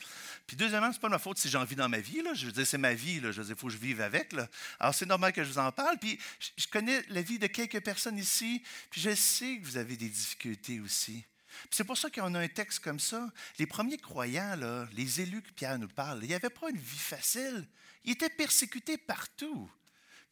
Puis 0.46 0.56
deuxièmement, 0.56 0.90
ce 0.90 0.96
n'est 0.96 1.00
pas 1.00 1.08
ma 1.08 1.18
faute 1.18 1.38
si 1.38 1.48
j'en 1.48 1.64
vis 1.64 1.76
dans 1.76 1.88
ma 1.88 2.00
vie. 2.00 2.22
Je 2.34 2.46
veux 2.46 2.52
dire, 2.52 2.66
c'est 2.66 2.78
ma 2.78 2.94
vie. 2.94 3.16
Je 3.16 3.26
veux 3.28 3.44
dire, 3.44 3.54
il 3.56 3.56
faut 3.56 3.66
que 3.66 3.72
je 3.72 3.78
vive 3.78 4.00
avec. 4.00 4.34
Alors, 4.80 4.94
c'est 4.94 5.06
normal 5.06 5.32
que 5.32 5.44
je 5.44 5.50
vous 5.50 5.58
en 5.58 5.72
parle. 5.72 5.98
Puis 5.98 6.18
je 6.56 6.66
connais 6.68 7.02
la 7.08 7.22
vie 7.22 7.38
de 7.38 7.46
quelques 7.46 7.82
personnes 7.82 8.18
ici. 8.18 8.62
Puis 8.90 9.00
je 9.00 9.14
sais 9.14 9.58
que 9.58 9.66
vous 9.66 9.76
avez 9.76 9.96
des 9.96 10.08
difficultés 10.08 10.80
aussi. 10.80 11.24
C'est 11.70 11.84
pour 11.84 11.98
ça 11.98 12.08
qu'on 12.10 12.34
a 12.34 12.40
un 12.40 12.48
texte 12.48 12.80
comme 12.80 12.98
ça. 12.98 13.30
Les 13.58 13.66
premiers 13.66 13.98
croyants, 13.98 14.56
les 14.92 15.20
élus 15.20 15.42
que 15.42 15.52
Pierre 15.52 15.78
nous 15.78 15.88
parle, 15.88 16.20
il 16.22 16.28
n'y 16.28 16.34
avait 16.34 16.50
pas 16.50 16.70
une 16.70 16.78
vie 16.78 16.96
facile. 16.96 17.66
Ils 18.04 18.12
étaient 18.12 18.30
persécutés 18.30 18.96
partout. 18.96 19.70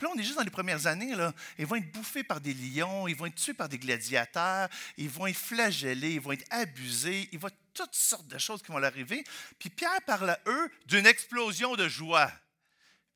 On 0.08 0.18
est 0.18 0.22
juste 0.22 0.36
dans 0.36 0.44
les 0.44 0.50
premières 0.50 0.86
années. 0.86 1.14
Là. 1.14 1.34
Ils 1.58 1.66
vont 1.66 1.76
être 1.76 1.92
bouffés 1.92 2.24
par 2.24 2.40
des 2.40 2.54
lions, 2.54 3.06
ils 3.08 3.16
vont 3.16 3.26
être 3.26 3.34
tués 3.34 3.54
par 3.54 3.68
des 3.68 3.78
gladiateurs, 3.78 4.68
ils 4.96 5.08
vont 5.08 5.26
être 5.26 5.36
flagellés, 5.36 6.14
ils 6.14 6.20
vont 6.20 6.32
être 6.32 6.46
abusés, 6.50 7.28
il 7.32 7.38
va 7.38 7.50
toutes 7.74 7.94
sortes 7.94 8.26
de 8.28 8.38
choses 8.38 8.62
qui 8.62 8.72
vont 8.72 8.78
leur 8.78 8.92
arriver. 8.92 9.24
Puis 9.58 9.70
Pierre 9.70 10.02
parle 10.06 10.30
à 10.30 10.40
eux 10.46 10.70
d'une 10.86 11.06
explosion 11.06 11.76
de 11.76 11.88
joie, 11.88 12.30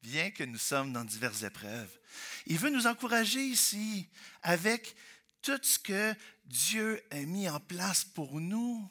bien 0.02 0.30
que 0.30 0.44
nous 0.44 0.58
sommes 0.58 0.92
dans 0.92 1.04
diverses 1.04 1.42
épreuves. 1.42 1.98
Il 2.46 2.58
veut 2.58 2.70
nous 2.70 2.86
encourager 2.86 3.40
ici 3.40 4.08
avec 4.42 4.94
tout 5.42 5.58
ce 5.62 5.78
que 5.78 6.14
Dieu 6.46 7.02
a 7.10 7.16
mis 7.20 7.48
en 7.48 7.60
place 7.60 8.04
pour 8.04 8.40
nous, 8.40 8.90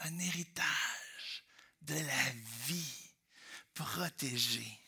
un 0.00 0.18
héritage 0.18 1.44
de 1.82 1.94
la 1.94 2.30
vie 2.66 3.10
protégée. 3.74 4.78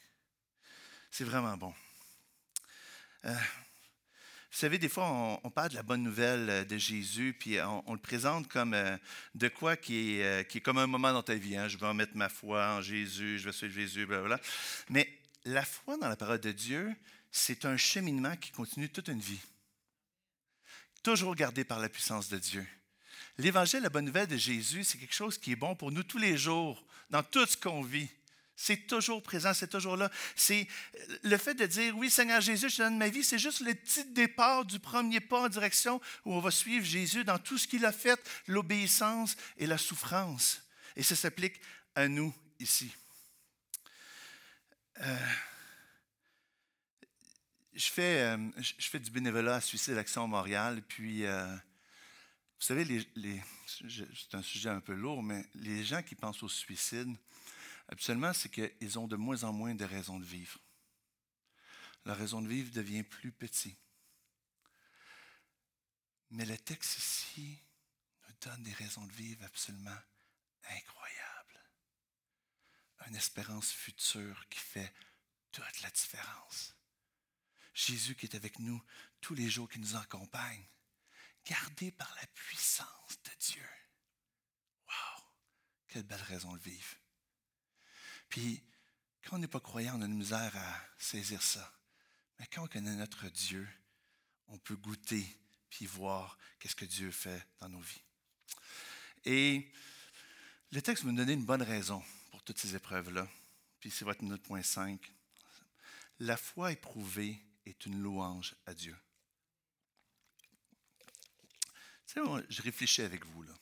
C'est 1.11 1.25
vraiment 1.25 1.57
bon. 1.57 1.73
Euh, 3.25 3.33
vous 3.33 4.59
savez, 4.59 4.79
des 4.79 4.89
fois, 4.89 5.41
on, 5.43 5.51
parle 5.51 5.71
de 5.71 5.75
la 5.75 5.83
bonne 5.83 6.03
nouvelle 6.03 6.51
euh, 6.51 6.65
de 6.65 6.77
Jésus, 6.77 7.35
puis 7.39 7.59
on, 7.61 7.93
le 7.93 7.99
présente 7.99 8.49
comme 8.49 8.75
euh, 8.75 8.97
de 9.35 9.49
quoi 9.49 9.77
qui 9.77 10.21
est, 10.21 10.61
comme 10.63 10.79
un 10.79 10.87
moment 10.87 11.13
dans 11.13 11.23
ta 11.23 11.35
vie. 11.35 11.57
Hein. 11.57 11.69
Je 11.69 11.79
vais 11.79 11.87
en 11.87 11.95
mettre 11.95 12.17
ma 12.17 12.29
foi 12.29 12.75
en 12.75 12.83
Jésus, 12.83 13.39
je 13.39 13.47
vais 13.47 13.53
suivre 13.53 13.73
Jésus, 13.73 14.07
blablabla. 14.07 14.41
Mais 14.91 15.09
la 15.45 15.65
foi 15.65 15.97
dans 15.97 16.09
la 16.09 16.17
parole 16.17 16.41
de 16.41 16.53
Dieu, 16.53 16.95
c'est 17.31 17.65
un 17.65 17.77
cheminement 17.77 18.37
qui 18.37 18.51
continue 18.53 18.89
toute 18.89 19.09
une 19.09 19.21
vie. 19.21 19.41
Toujours 21.03 21.35
gardé 21.35 21.65
par 21.65 21.81
la 21.81 21.89
puissance 21.89 22.29
de 22.29 22.39
Dieu. 22.39 22.67
L'Évangile, 23.39 23.81
la 23.81 23.89
bonne 23.89 24.05
nouvelle 24.05 24.29
de 24.29 24.37
Jésus, 24.37 24.85
c'est 24.85 24.99
quelque 24.99 25.15
chose 25.15 25.39
qui 25.39 25.53
est 25.53 25.57
bon 25.57 25.75
pour 25.75 25.91
nous 25.91 26.03
tous 26.03 26.19
les 26.19 26.37
jours, 26.37 26.85
dans 27.11 27.23
tout 27.23 27.45
ce 27.47 27.57
qu'on 27.57 27.83
vit. 27.83 28.09
C'est 28.57 28.87
toujours 28.87 29.23
présent, 29.23 29.53
c'est 29.53 29.69
toujours 29.69 29.97
là. 29.97 30.11
C'est 30.37 30.69
le 31.23 31.37
fait 31.37 31.55
de 31.55 31.67
dire, 31.67 31.97
oui, 31.97 32.09
Seigneur 32.09 32.41
Jésus, 32.41 32.71
je 32.71 32.77
te 32.77 32.83
donne 32.83 32.99
ma 32.99 33.09
vie, 33.09 33.25
c'est 33.25 33.39
juste 33.39 33.61
le 33.61 33.75
petit 33.75 34.05
départ 34.05 34.65
du 34.65 34.79
premier 34.79 35.21
pas 35.21 35.43
en 35.43 35.49
direction 35.49 36.01
où 36.25 36.35
on 36.35 36.41
va 36.41 36.51
suivre 36.51 36.85
Jésus 36.85 37.25
dans 37.25 37.39
tout 37.39 37.59
ce 37.59 37.67
qu'il 37.67 37.85
a 37.85 37.93
fait, 37.93 38.21
l'obéissance 38.47 39.37
et 39.57 39.67
la 39.67 39.79
souffrance. 39.79 40.63
Et 40.95 41.03
ça 41.03 41.17
s'applique 41.17 41.61
à 41.97 42.07
nous 42.07 42.33
ici. 42.61 42.95
Euh, 45.01 45.17
je, 47.75 47.91
fais, 47.91 48.21
euh, 48.23 48.37
je 48.57 48.89
fais 48.89 49.01
du 49.01 49.11
bénévolat 49.11 49.57
à 49.57 49.61
Suicide 49.61 49.99
Action 49.99 50.29
Montréal, 50.29 50.83
puis, 50.87 51.27
euh, 51.27 51.47
vous 51.47 52.67
savez, 52.67 53.07
c'est 53.67 54.35
un 54.35 54.43
sujet 54.43 54.71
un 54.71 54.81
peu 54.81 54.95
lourd, 54.95 55.23
mais 55.23 55.45
les 55.55 55.85
gens 55.85 56.03
qui 56.03 56.15
pensent 56.15 56.43
au 56.45 56.49
suicide, 56.49 57.15
Absolument, 57.89 58.33
c'est 58.33 58.49
qu'ils 58.49 58.99
ont 58.99 59.07
de 59.07 59.17
moins 59.17 59.45
en 59.45 59.53
moins 59.53 59.75
de 59.75 59.85
raisons 59.85 60.19
de 60.19 60.25
vivre. 60.25 60.59
La 62.05 62.15
raison 62.15 62.43
de 62.43 62.49
vivre 62.49 62.73
devient 62.73 63.03
plus 63.03 63.33
petite. 63.33 63.79
Mais 66.31 66.45
le 66.45 66.59
texte 66.59 66.99
ici 66.99 67.59
nous 68.27 68.35
donne 68.41 68.63
des 68.63 68.73
raisons 68.73 69.05
de 69.07 69.13
vivre 69.13 69.45
absolument 69.45 69.99
incroyables. 70.65 71.61
Une 73.07 73.17
espérance 73.17 73.71
future 73.71 74.49
qui 74.49 74.59
fait 74.59 74.93
toute 75.53 75.81
la 75.83 75.91
différence. 75.91 76.75
Jésus 77.75 78.15
qui 78.15 78.27
est 78.27 78.35
avec 78.35 78.59
nous 78.59 78.83
tous 79.21 79.35
les 79.35 79.51
jours, 79.51 79.69
qui 79.69 79.79
nous 79.79 79.97
accompagne, 79.97 80.67
gardé 81.45 81.91
par 81.93 82.15
la 82.17 82.27
puissance 82.29 83.23
de 83.25 83.31
Dieu. 83.39 83.69
Wow! 84.87 85.25
Quelle 85.89 86.05
belle 86.05 86.23
raison 86.23 86.53
de 86.55 86.63
vivre. 86.63 86.97
Puis, 88.35 88.61
quand 89.23 89.37
on 89.37 89.39
n'est 89.39 89.47
pas 89.47 89.61
croyant, 89.61 89.97
on 89.97 90.03
a 90.03 90.07
une 90.07 90.17
misère 90.17 90.57
à 90.57 90.81
saisir 90.99 91.41
ça. 91.41 91.73
Mais 92.41 92.49
quand 92.49 92.65
on 92.65 92.67
connaît 92.67 92.97
notre 92.97 93.29
Dieu, 93.29 93.65
on 94.49 94.59
peut 94.59 94.75
goûter 94.75 95.25
puis 95.71 95.87
voir 95.87 96.37
qu'est-ce 96.59 96.75
que 96.75 96.85
Dieu 96.85 97.13
fait 97.13 97.47
dans 97.61 97.69
nos 97.69 97.79
vies. 97.79 98.03
Et 99.25 99.71
le 100.73 100.83
texte 100.83 101.05
me 101.05 101.13
donnait 101.13 101.35
une 101.35 101.45
bonne 101.45 101.63
raison 101.63 102.03
pour 102.33 102.43
toutes 102.43 102.59
ces 102.59 102.75
épreuves-là. 102.75 103.29
Puis 103.79 103.93
c'est 103.93 104.05
votre 104.05 104.25
note 104.25 104.43
point 104.43 104.65
5. 104.65 105.13
La 106.19 106.37
foi 106.37 106.73
éprouvée 106.73 107.41
est 107.67 107.87
une 107.87 108.03
louange 108.03 108.57
à 108.67 108.75
Dieu. 108.75 108.97
Tu 112.09 112.15
sais, 112.15 112.21
je 112.49 112.63
réfléchis 112.63 113.03
avec 113.03 113.25
vous 113.27 113.45
là. 113.45 113.55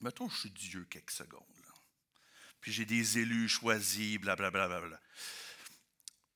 mettons, 0.00 0.28
je 0.28 0.38
suis 0.38 0.50
Dieu 0.50 0.84
quelques 0.86 1.12
secondes. 1.12 1.46
Puis 2.60 2.72
j'ai 2.72 2.84
des 2.84 3.18
élus 3.18 3.48
choisis, 3.48 4.18
blablabla. 4.18 4.68
Bla, 4.68 4.80
bla, 4.80 4.88
bla. 4.88 5.00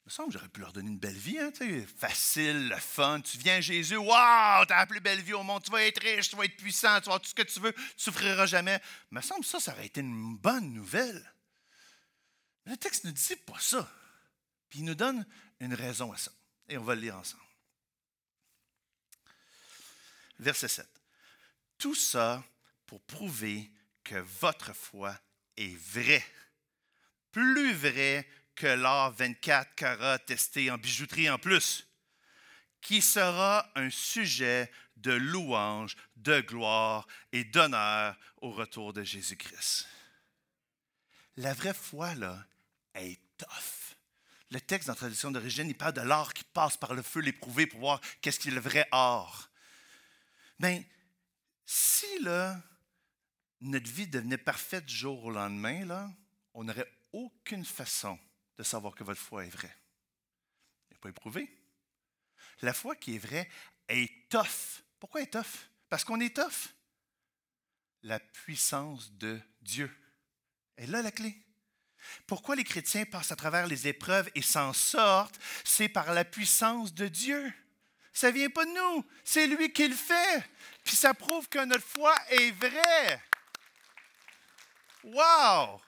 Il 0.05 0.09
me 0.09 0.11
semble 0.11 0.29
que 0.29 0.35
j'aurais 0.35 0.51
pu 0.51 0.61
leur 0.61 0.75
donner 0.75 0.91
une 0.91 0.99
belle 0.99 1.17
vie, 1.17 1.39
hein, 1.39 1.51
facile, 1.97 2.69
le 2.69 2.77
fun. 2.77 3.23
Tu 3.23 3.39
viens 3.39 3.63
Jésus, 3.63 3.97
waouh, 3.97 4.67
t'as 4.67 4.77
la 4.77 4.87
plus 4.87 5.01
belle 5.01 5.23
vie 5.23 5.33
au 5.33 5.43
monde, 5.43 5.63
tu 5.63 5.71
vas 5.71 5.83
être 5.83 6.03
riche, 6.03 6.29
tu 6.29 6.37
vas 6.37 6.45
être 6.45 6.59
puissant, 6.59 7.01
tu 7.01 7.07
vas 7.07 7.13
avoir 7.13 7.21
tout 7.23 7.31
ce 7.31 7.35
que 7.35 7.43
tu 7.43 7.59
veux, 7.59 7.73
tu 7.73 7.81
souffriras 7.97 8.45
jamais. 8.45 8.83
Il 9.11 9.15
me 9.15 9.23
semble 9.23 9.41
que 9.41 9.47
ça, 9.47 9.61
ça 9.61 9.73
aurait 9.73 9.87
été 9.87 10.01
une 10.01 10.37
bonne 10.37 10.75
nouvelle. 10.75 11.33
Mais 12.67 12.73
le 12.73 12.77
texte 12.77 13.05
ne 13.05 13.13
dit 13.13 13.37
pas 13.47 13.59
ça. 13.59 13.91
Puis 14.69 14.81
il 14.81 14.85
nous 14.85 14.95
donne 14.95 15.27
une 15.61 15.73
raison 15.73 16.13
à 16.13 16.19
ça. 16.19 16.33
Et 16.69 16.77
on 16.77 16.85
va 16.85 16.95
le 16.95 17.01
lire 17.01 17.17
ensemble. 17.17 17.43
Verset 20.39 20.69
7. 20.69 20.87
Tout 21.79 21.95
ça 21.95 22.45
pour 22.85 23.01
prouver 23.01 23.71
que 24.03 24.17
votre 24.17 24.75
foi 24.75 25.19
est 25.57 25.77
vraie. 25.77 26.25
Plus 27.33 27.73
vrai 27.73 28.29
que 28.55 28.67
l'or 28.67 29.13
24 29.13 29.75
carats 29.75 30.19
testé 30.19 30.71
en 30.71 30.79
bijouterie 30.79 31.31
en 31.31 31.39
plus, 31.39 31.89
qui 32.81 33.03
sera 33.03 33.71
un 33.75 33.91
sujet 33.91 34.71
de 34.97 35.13
louange, 35.13 35.97
de 36.17 36.41
gloire 36.41 37.07
et 37.33 37.45
d'honneur 37.45 38.17
au 38.41 38.51
retour 38.51 38.93
de 38.93 39.03
Jésus-Christ. 39.03 39.89
La 41.37 41.53
vraie 41.53 41.75
foi, 41.75 42.15
là, 42.15 42.47
est 42.95 43.19
tough. 43.37 43.97
Le 44.51 44.61
texte 44.61 44.87
dans 44.87 44.93
la 44.93 44.99
tradition 44.99 45.31
d'origine, 45.33 45.69
il 45.69 45.77
parle 45.77 45.95
de 45.95 46.01
l'or 46.03 46.33
qui 46.33 46.45
passe 46.45 46.77
par 46.77 46.95
le 46.95 47.03
feu 47.03 47.21
l'éprouver 47.21 47.67
pour 47.67 47.81
voir 47.81 48.01
qu'est-ce 48.21 48.39
qui 48.39 48.49
est 48.49 48.53
le 48.53 48.61
vrai 48.61 48.87
or. 48.93 49.51
Bien, 50.61 50.85
si 51.67 52.07
là, 52.23 52.63
notre 53.65 53.91
vie 53.91 54.07
devenait 54.07 54.39
parfaite 54.39 54.87
du 54.87 54.95
jour 54.95 55.25
au 55.25 55.31
lendemain, 55.31 55.85
là, 55.87 56.11
on 56.53 56.65
n'aurait 56.65 56.91
aucune 57.13 57.65
façon 57.65 58.19
de 58.59 58.63
savoir 58.63 58.95
que 58.95 59.05
votre 59.05 59.21
foi 59.21 59.47
est 59.47 59.51
vraie. 59.51 59.75
Il 60.91 60.95
n'est 60.95 61.01
pas 61.01 61.09
éprouvé. 61.09 61.51
La 62.63 62.75
foi 62.75 62.95
qui 62.95 63.17
est 63.17 63.19
vraie 63.19 63.49
est 63.89 64.29
tough. 64.29 64.83
Pourquoi 65.01 65.23
est 65.23 65.33
tough? 65.33 65.69
Parce 65.89 66.05
qu'on 66.05 66.21
est 66.21 66.37
tough. 66.37 66.75
La 68.03 68.21
puissance 68.21 69.11
de 69.13 69.41
Dieu 69.63 69.91
est 70.77 70.87
là 70.87 71.01
la 71.01 71.11
clé. 71.11 71.35
Pourquoi 72.27 72.57
les 72.57 72.65
chrétiens 72.65 73.07
passent 73.07 73.33
à 73.33 73.37
travers 73.37 73.67
les 73.67 73.89
épreuves 73.89 74.31
et 74.35 74.43
s'en 74.43 74.75
sortent? 74.75 75.41
C'est 75.65 75.89
par 75.89 76.13
la 76.13 76.25
puissance 76.25 76.93
de 76.93 77.09
Dieu. 77.09 77.53
Ça 78.13 78.29
ne 78.29 78.37
vient 78.37 78.51
pas 78.51 78.67
de 78.67 78.73
nous, 78.73 79.05
c'est 79.25 79.47
lui 79.47 79.73
qui 79.73 79.89
le 79.89 79.97
fait. 79.97 80.45
Puis 80.85 80.95
ça 80.95 81.15
prouve 81.15 81.49
que 81.49 81.65
notre 81.65 81.87
foi 81.87 82.15
est 82.29 82.51
vraie. 82.53 83.23
Wow! 85.05 85.81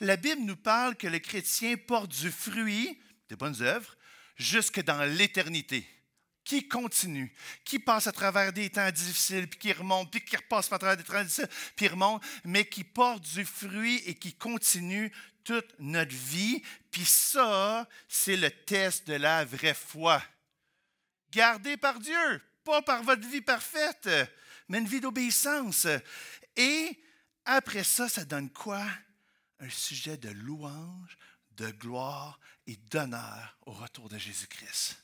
La 0.00 0.16
Bible 0.16 0.42
nous 0.42 0.56
parle 0.56 0.96
que 0.96 1.06
le 1.06 1.18
chrétien 1.18 1.76
porte 1.76 2.10
du 2.10 2.30
fruit, 2.30 3.00
des 3.28 3.36
bonnes 3.36 3.60
œuvres, 3.62 3.96
jusque 4.36 4.82
dans 4.82 5.02
l'éternité 5.02 5.86
qui 6.44 6.66
continue, 6.68 7.32
qui 7.64 7.78
passe 7.78 8.06
à 8.06 8.12
travers 8.12 8.52
des 8.52 8.70
temps 8.70 8.90
difficiles, 8.90 9.48
puis 9.48 9.58
qui 9.58 9.72
remonte, 9.72 10.10
puis 10.10 10.24
qui 10.24 10.36
repasse 10.36 10.72
à 10.72 10.78
travers 10.78 10.96
des 10.96 11.04
temps 11.04 11.22
difficiles, 11.22 11.48
puis 11.76 11.88
remonte, 11.88 12.22
mais 12.44 12.66
qui 12.66 12.84
porte 12.84 13.22
du 13.22 13.44
fruit 13.44 14.02
et 14.06 14.14
qui 14.14 14.34
continue 14.34 15.12
toute 15.44 15.74
notre 15.78 16.14
vie. 16.14 16.62
Puis 16.90 17.04
ça, 17.04 17.88
c'est 18.08 18.36
le 18.36 18.50
test 18.50 19.06
de 19.06 19.14
la 19.14 19.44
vraie 19.44 19.74
foi. 19.74 20.22
Gardé 21.30 21.76
par 21.76 21.98
Dieu, 21.98 22.42
pas 22.64 22.80
par 22.82 23.02
votre 23.02 23.26
vie 23.28 23.42
parfaite, 23.42 24.08
mais 24.68 24.78
une 24.78 24.88
vie 24.88 25.00
d'obéissance. 25.00 25.86
Et 26.56 26.98
après 27.48 27.82
ça, 27.82 28.08
ça 28.08 28.24
donne 28.24 28.50
quoi? 28.50 28.84
Un 29.58 29.70
sujet 29.70 30.18
de 30.18 30.28
louange, 30.28 31.16
de 31.56 31.70
gloire 31.70 32.38
et 32.66 32.76
d'honneur 32.90 33.56
au 33.66 33.72
retour 33.72 34.08
de 34.08 34.18
Jésus-Christ. 34.18 34.98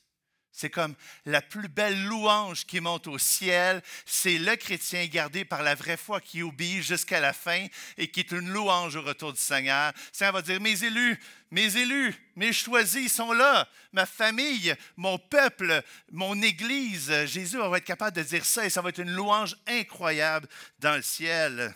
C'est 0.52 0.70
comme 0.70 0.94
la 1.24 1.42
plus 1.42 1.66
belle 1.66 2.04
louange 2.04 2.64
qui 2.64 2.78
monte 2.80 3.08
au 3.08 3.18
ciel. 3.18 3.82
C'est 4.06 4.38
le 4.38 4.54
chrétien 4.54 5.04
gardé 5.06 5.44
par 5.44 5.64
la 5.64 5.74
vraie 5.74 5.96
foi 5.96 6.20
qui 6.20 6.42
obéit 6.42 6.80
jusqu'à 6.80 7.18
la 7.18 7.32
fin 7.32 7.66
et 7.96 8.08
qui 8.08 8.20
est 8.20 8.30
une 8.30 8.50
louange 8.50 8.94
au 8.94 9.02
retour 9.02 9.32
du 9.32 9.40
Seigneur. 9.40 9.92
Seigneur 10.12 10.34
va 10.34 10.42
dire, 10.42 10.60
mes 10.60 10.84
élus, 10.84 11.18
mes 11.50 11.76
élus, 11.76 12.14
mes 12.36 12.52
choisis 12.52 13.12
sont 13.12 13.32
là. 13.32 13.68
Ma 13.90 14.06
famille, 14.06 14.76
mon 14.96 15.18
peuple, 15.18 15.82
mon 16.12 16.40
Église. 16.40 17.12
Jésus 17.24 17.56
va 17.56 17.78
être 17.78 17.84
capable 17.84 18.16
de 18.16 18.22
dire 18.22 18.44
ça 18.44 18.64
et 18.64 18.70
ça 18.70 18.80
va 18.80 18.90
être 18.90 19.00
une 19.00 19.10
louange 19.10 19.56
incroyable 19.66 20.46
dans 20.78 20.94
le 20.94 21.02
ciel. 21.02 21.74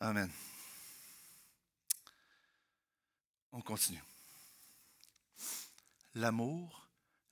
Amen. 0.00 0.30
On 3.52 3.60
continue. 3.60 4.02
L'amour 6.14 6.80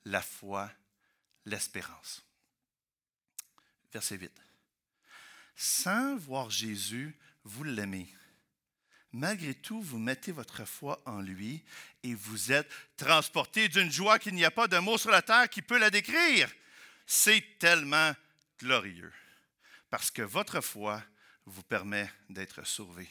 la 0.09 0.23
foi, 0.23 0.71
l'espérance. 1.45 2.23
Verset 3.93 4.17
8. 4.17 4.33
Sans 5.57 6.17
voir 6.17 6.51
Jésus, 6.51 7.17
vous 7.45 7.65
l'aimez. 7.65 8.09
Malgré 9.13 9.55
tout, 9.55 9.81
vous 9.81 9.99
mettez 9.99 10.33
votre 10.33 10.65
foi 10.65 11.01
en 11.07 11.21
lui 11.21 11.65
et 12.03 12.15
vous 12.15 12.53
êtes 12.53 12.71
transporté 12.97 13.69
d'une 13.69 13.91
joie 13.91 14.19
qu'il 14.19 14.35
n'y 14.35 14.45
a 14.45 14.51
pas 14.51 14.69
de 14.69 14.79
mot 14.79 14.99
sur 14.99 15.11
la 15.11 15.23
terre 15.23 15.49
qui 15.49 15.63
peut 15.63 15.79
la 15.79 15.91
décrire. 15.91 16.53
C'est 17.07 17.59
tellement 17.59 18.15
glorieux 18.59 19.13
parce 19.91 20.11
que 20.11 20.23
votre 20.23 20.61
foi 20.61 21.03
vous 21.49 21.63
permet 21.63 22.11
d'être 22.29 22.67
sauvé. 22.67 23.09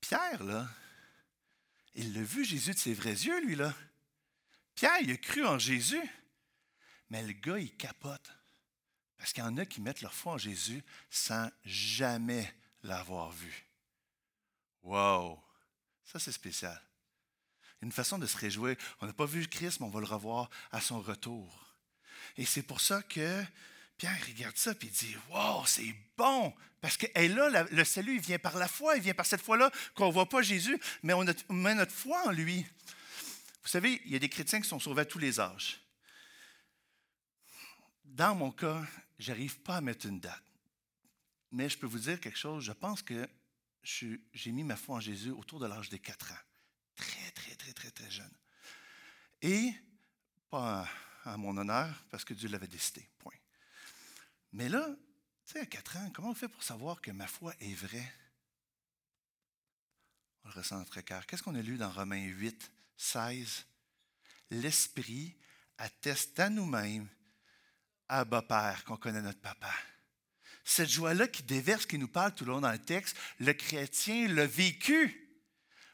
Pierre, 0.00 0.42
là, 0.42 0.68
il 1.94 2.14
l'a 2.14 2.22
vu 2.22 2.44
Jésus 2.44 2.72
de 2.72 2.78
ses 2.78 2.94
vrais 2.94 3.12
yeux, 3.12 3.44
lui, 3.44 3.56
là. 3.56 3.74
Pierre, 4.74 5.00
il 5.02 5.10
a 5.10 5.16
cru 5.16 5.44
en 5.44 5.58
Jésus, 5.58 6.02
mais 7.10 7.22
le 7.22 7.32
gars, 7.32 7.58
il 7.58 7.76
capote. 7.76 8.32
Parce 9.18 9.32
qu'il 9.32 9.42
y 9.42 9.46
en 9.46 9.56
a 9.58 9.66
qui 9.66 9.80
mettent 9.80 10.00
leur 10.00 10.14
foi 10.14 10.32
en 10.32 10.38
Jésus 10.38 10.82
sans 11.10 11.50
jamais 11.64 12.54
l'avoir 12.82 13.30
vu. 13.30 13.66
Wow! 14.82 15.38
Ça, 16.04 16.18
c'est 16.18 16.32
spécial. 16.32 16.80
Une 17.82 17.92
façon 17.92 18.18
de 18.18 18.26
se 18.26 18.36
réjouir. 18.36 18.76
On 19.00 19.06
n'a 19.06 19.12
pas 19.12 19.26
vu 19.26 19.46
Christ, 19.46 19.80
mais 19.80 19.86
on 19.86 19.90
va 19.90 20.00
le 20.00 20.06
revoir 20.06 20.48
à 20.70 20.80
son 20.80 21.00
retour. 21.00 21.74
Et 22.36 22.46
c'est 22.46 22.62
pour 22.62 22.80
ça 22.80 23.02
que 23.02 23.44
Pierre 24.00 24.26
regarde 24.28 24.56
ça 24.56 24.70
et 24.70 24.76
il 24.80 24.90
dit 24.90 25.14
Wow, 25.28 25.66
c'est 25.66 25.94
bon! 26.16 26.54
Parce 26.80 26.96
que 26.96 27.06
là, 27.14 27.66
le 27.70 27.84
salut, 27.84 28.14
il 28.14 28.20
vient 28.22 28.38
par 28.38 28.56
la 28.56 28.66
foi, 28.66 28.96
il 28.96 29.02
vient 29.02 29.12
par 29.12 29.26
cette 29.26 29.42
foi-là 29.42 29.70
qu'on 29.94 30.06
ne 30.06 30.12
voit 30.12 30.26
pas 30.26 30.40
Jésus, 30.40 30.80
mais 31.02 31.12
on 31.12 31.22
met 31.50 31.74
notre 31.74 31.92
foi 31.92 32.26
en 32.26 32.30
lui. 32.30 32.64
Vous 33.62 33.68
savez, 33.68 34.00
il 34.06 34.12
y 34.12 34.16
a 34.16 34.18
des 34.18 34.30
chrétiens 34.30 34.62
qui 34.62 34.68
sont 34.68 34.80
sauvés 34.80 35.02
à 35.02 35.04
tous 35.04 35.18
les 35.18 35.38
âges. 35.38 35.82
Dans 38.06 38.34
mon 38.34 38.50
cas, 38.50 38.82
je 39.18 39.32
n'arrive 39.32 39.58
pas 39.60 39.76
à 39.76 39.80
mettre 39.82 40.06
une 40.06 40.18
date. 40.18 40.44
Mais 41.52 41.68
je 41.68 41.76
peux 41.76 41.86
vous 41.86 41.98
dire 41.98 42.18
quelque 42.20 42.38
chose, 42.38 42.64
je 42.64 42.72
pense 42.72 43.02
que 43.02 43.28
j'ai 43.82 44.52
mis 44.52 44.64
ma 44.64 44.76
foi 44.76 44.96
en 44.96 45.00
Jésus 45.00 45.32
autour 45.32 45.60
de 45.60 45.66
l'âge 45.66 45.90
des 45.90 45.98
4 45.98 46.32
ans. 46.32 46.44
Très, 46.96 47.30
très, 47.32 47.54
très, 47.54 47.74
très, 47.74 47.90
très 47.90 48.10
jeune. 48.10 48.32
Et, 49.42 49.74
pas 50.48 50.88
à, 51.26 51.36
mon 51.36 51.54
honneur, 51.58 52.02
parce 52.10 52.24
que 52.24 52.32
Dieu 52.32 52.48
l'avait 52.48 52.66
décidé, 52.66 53.06
point. 53.18 53.34
Mais 54.52 54.68
là, 54.68 54.86
tu 55.46 55.52
sais, 55.52 55.60
à 55.60 55.66
4 55.66 55.96
ans, 55.96 56.10
comment 56.14 56.30
on 56.30 56.34
fait 56.34 56.48
pour 56.48 56.62
savoir 56.62 57.00
que 57.00 57.10
ma 57.10 57.26
foi 57.26 57.54
est 57.60 57.74
vraie? 57.74 58.12
On 60.44 60.48
le 60.48 60.54
ressent 60.54 60.76
dans 60.76 60.80
notre 60.80 61.00
cœur. 61.00 61.26
Qu'est-ce 61.26 61.42
qu'on 61.42 61.54
a 61.54 61.62
lu 61.62 61.76
dans 61.76 61.90
Romains 61.90 62.26
8? 62.26 62.70
16, 62.96 63.64
l'Esprit 64.50 65.34
atteste 65.78 66.38
à 66.38 66.50
nous-mêmes, 66.50 67.08
à 68.08 68.20
Abba 68.20 68.42
Père, 68.42 68.84
qu'on 68.84 68.98
connaît 68.98 69.22
notre 69.22 69.40
papa. 69.40 69.72
Cette 70.64 70.90
joie-là 70.90 71.26
qui 71.26 71.42
déverse, 71.42 71.86
qui 71.86 71.96
nous 71.96 72.08
parle 72.08 72.34
tout 72.34 72.44
le 72.44 72.52
long 72.52 72.60
dans 72.60 72.70
le 72.70 72.78
texte, 72.78 73.16
le 73.38 73.54
chrétien 73.54 74.28
l'a 74.28 74.46
vécu. 74.46 75.29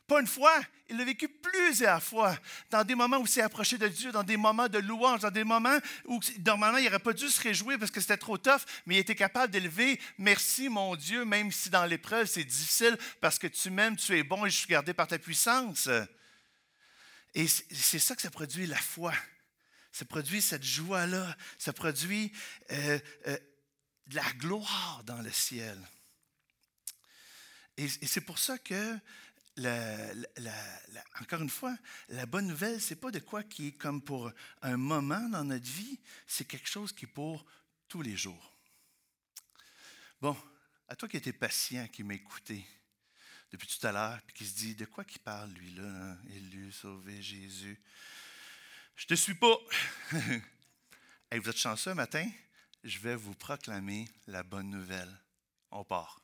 Pas 0.07 0.21
une 0.21 0.27
fois, 0.27 0.61
il 0.89 0.97
l'a 0.97 1.05
vécu 1.05 1.29
plusieurs 1.29 2.03
fois, 2.03 2.39
dans 2.71 2.85
des 2.85 2.95
moments 2.95 3.19
où 3.19 3.23
il 3.23 3.29
s'est 3.29 3.43
approché 3.43 3.77
de 3.77 3.89
Dieu, 3.89 4.13
dans 4.13 4.23
des 4.23 4.37
moments 4.37 4.69
de 4.69 4.79
louange, 4.79 5.21
dans 5.21 5.31
des 5.31 5.43
moments 5.43 5.79
où 6.05 6.21
normalement 6.45 6.79
il 6.79 6.85
n'aurait 6.85 7.01
pas 7.01 7.13
dû 7.13 7.29
se 7.29 7.41
réjouir 7.41 7.79
parce 7.79 7.91
que 7.91 8.01
c'était 8.01 8.17
trop 8.17 8.39
tough, 8.39 8.61
mais 8.87 8.97
il 8.97 8.99
était 8.99 9.17
capable 9.17 9.53
d'élever 9.53 10.01
Merci 10.19 10.69
mon 10.69 10.95
Dieu, 10.95 11.25
même 11.25 11.51
si 11.51 11.71
dans 11.71 11.85
l'épreuve 11.85 12.27
c'est 12.27 12.45
difficile 12.45 12.97
parce 13.21 13.39
que 13.39 13.49
tu 13.49 13.71
m'aimes, 13.71 13.97
tu 13.97 14.17
es 14.17 14.23
bon 14.23 14.47
et 14.47 14.51
je 14.51 14.59
suis 14.59 14.69
gardé 14.69 14.95
par 14.95 15.09
ta 15.09 15.19
puissance. 15.19 15.89
Et 17.35 17.49
c'est 17.49 17.99
ça 17.99 18.15
que 18.17 18.23
ça 18.23 18.31
produit, 18.31 18.67
la 18.67 18.79
foi. 18.79 19.13
Ça 19.93 20.05
produit 20.05 20.41
cette 20.41 20.63
joie-là. 20.63 21.37
Ça 21.59 21.73
produit 21.73 22.33
euh, 22.71 22.99
euh, 23.27 23.39
de 24.07 24.17
la 24.17 24.33
gloire 24.39 25.03
dans 25.05 25.21
le 25.21 25.31
ciel. 25.31 25.79
Et, 27.77 27.89
c'est 27.89 28.23
pour 28.23 28.39
ça 28.39 28.59
que, 28.59 28.99
encore 29.59 31.41
une 31.41 31.51
fois, 31.51 31.77
la 32.09 32.27
bonne 32.27 32.47
nouvelle, 32.47 32.81
ce 32.81 32.95
n'est 32.95 33.01
pas 33.01 33.11
de 33.11 33.19
quoi 33.19 33.43
qui 33.43 33.69
est 33.69 33.73
comme 33.73 34.03
pour 34.03 34.31
un 34.63 34.77
moment 34.77 35.29
dans 35.29 35.45
notre 35.45 35.69
vie, 35.71 35.99
c'est 36.27 36.47
quelque 36.47 36.69
chose 36.69 36.93
qui 36.93 37.07
est 37.07 37.09
pour 37.09 37.45
tous 37.89 38.03
les 38.03 38.17
jours. 38.17 38.55
Bon, 40.21 40.37
à 40.89 40.97
toi 40.97 41.09
qui 41.09 41.17
étais 41.17 41.33
patient, 41.33 41.89
qui 41.89 42.05
m'écoutait 42.05 42.65
depuis 43.51 43.69
tout 43.69 43.87
à 43.87 43.93
l'heure, 43.93 44.21
puis 44.27 44.37
qui 44.37 44.47
se 44.47 44.55
dit, 44.57 44.75
de 44.75 44.85
quoi 44.85 45.05
qu'il 45.05 45.21
parle, 45.21 45.51
lui-là, 45.53 45.85
hein? 45.85 46.19
élu, 46.31 46.73
sauvé, 46.73 47.23
Jésus. 47.23 47.81
Je 48.97 49.07
te 49.07 49.15
suis 49.15 49.35
pas. 49.35 49.57
Et 51.31 51.39
vous 51.39 51.49
êtes 51.49 51.57
chanceux 51.57 51.95
matin? 51.95 52.29
Je 52.83 52.99
vais 52.99 53.17
vous 53.17 53.35
proclamer 53.35 54.09
la 54.27 54.43
bonne 54.43 54.71
nouvelle. 54.71 55.21
On 55.71 55.85
part. 55.85 56.21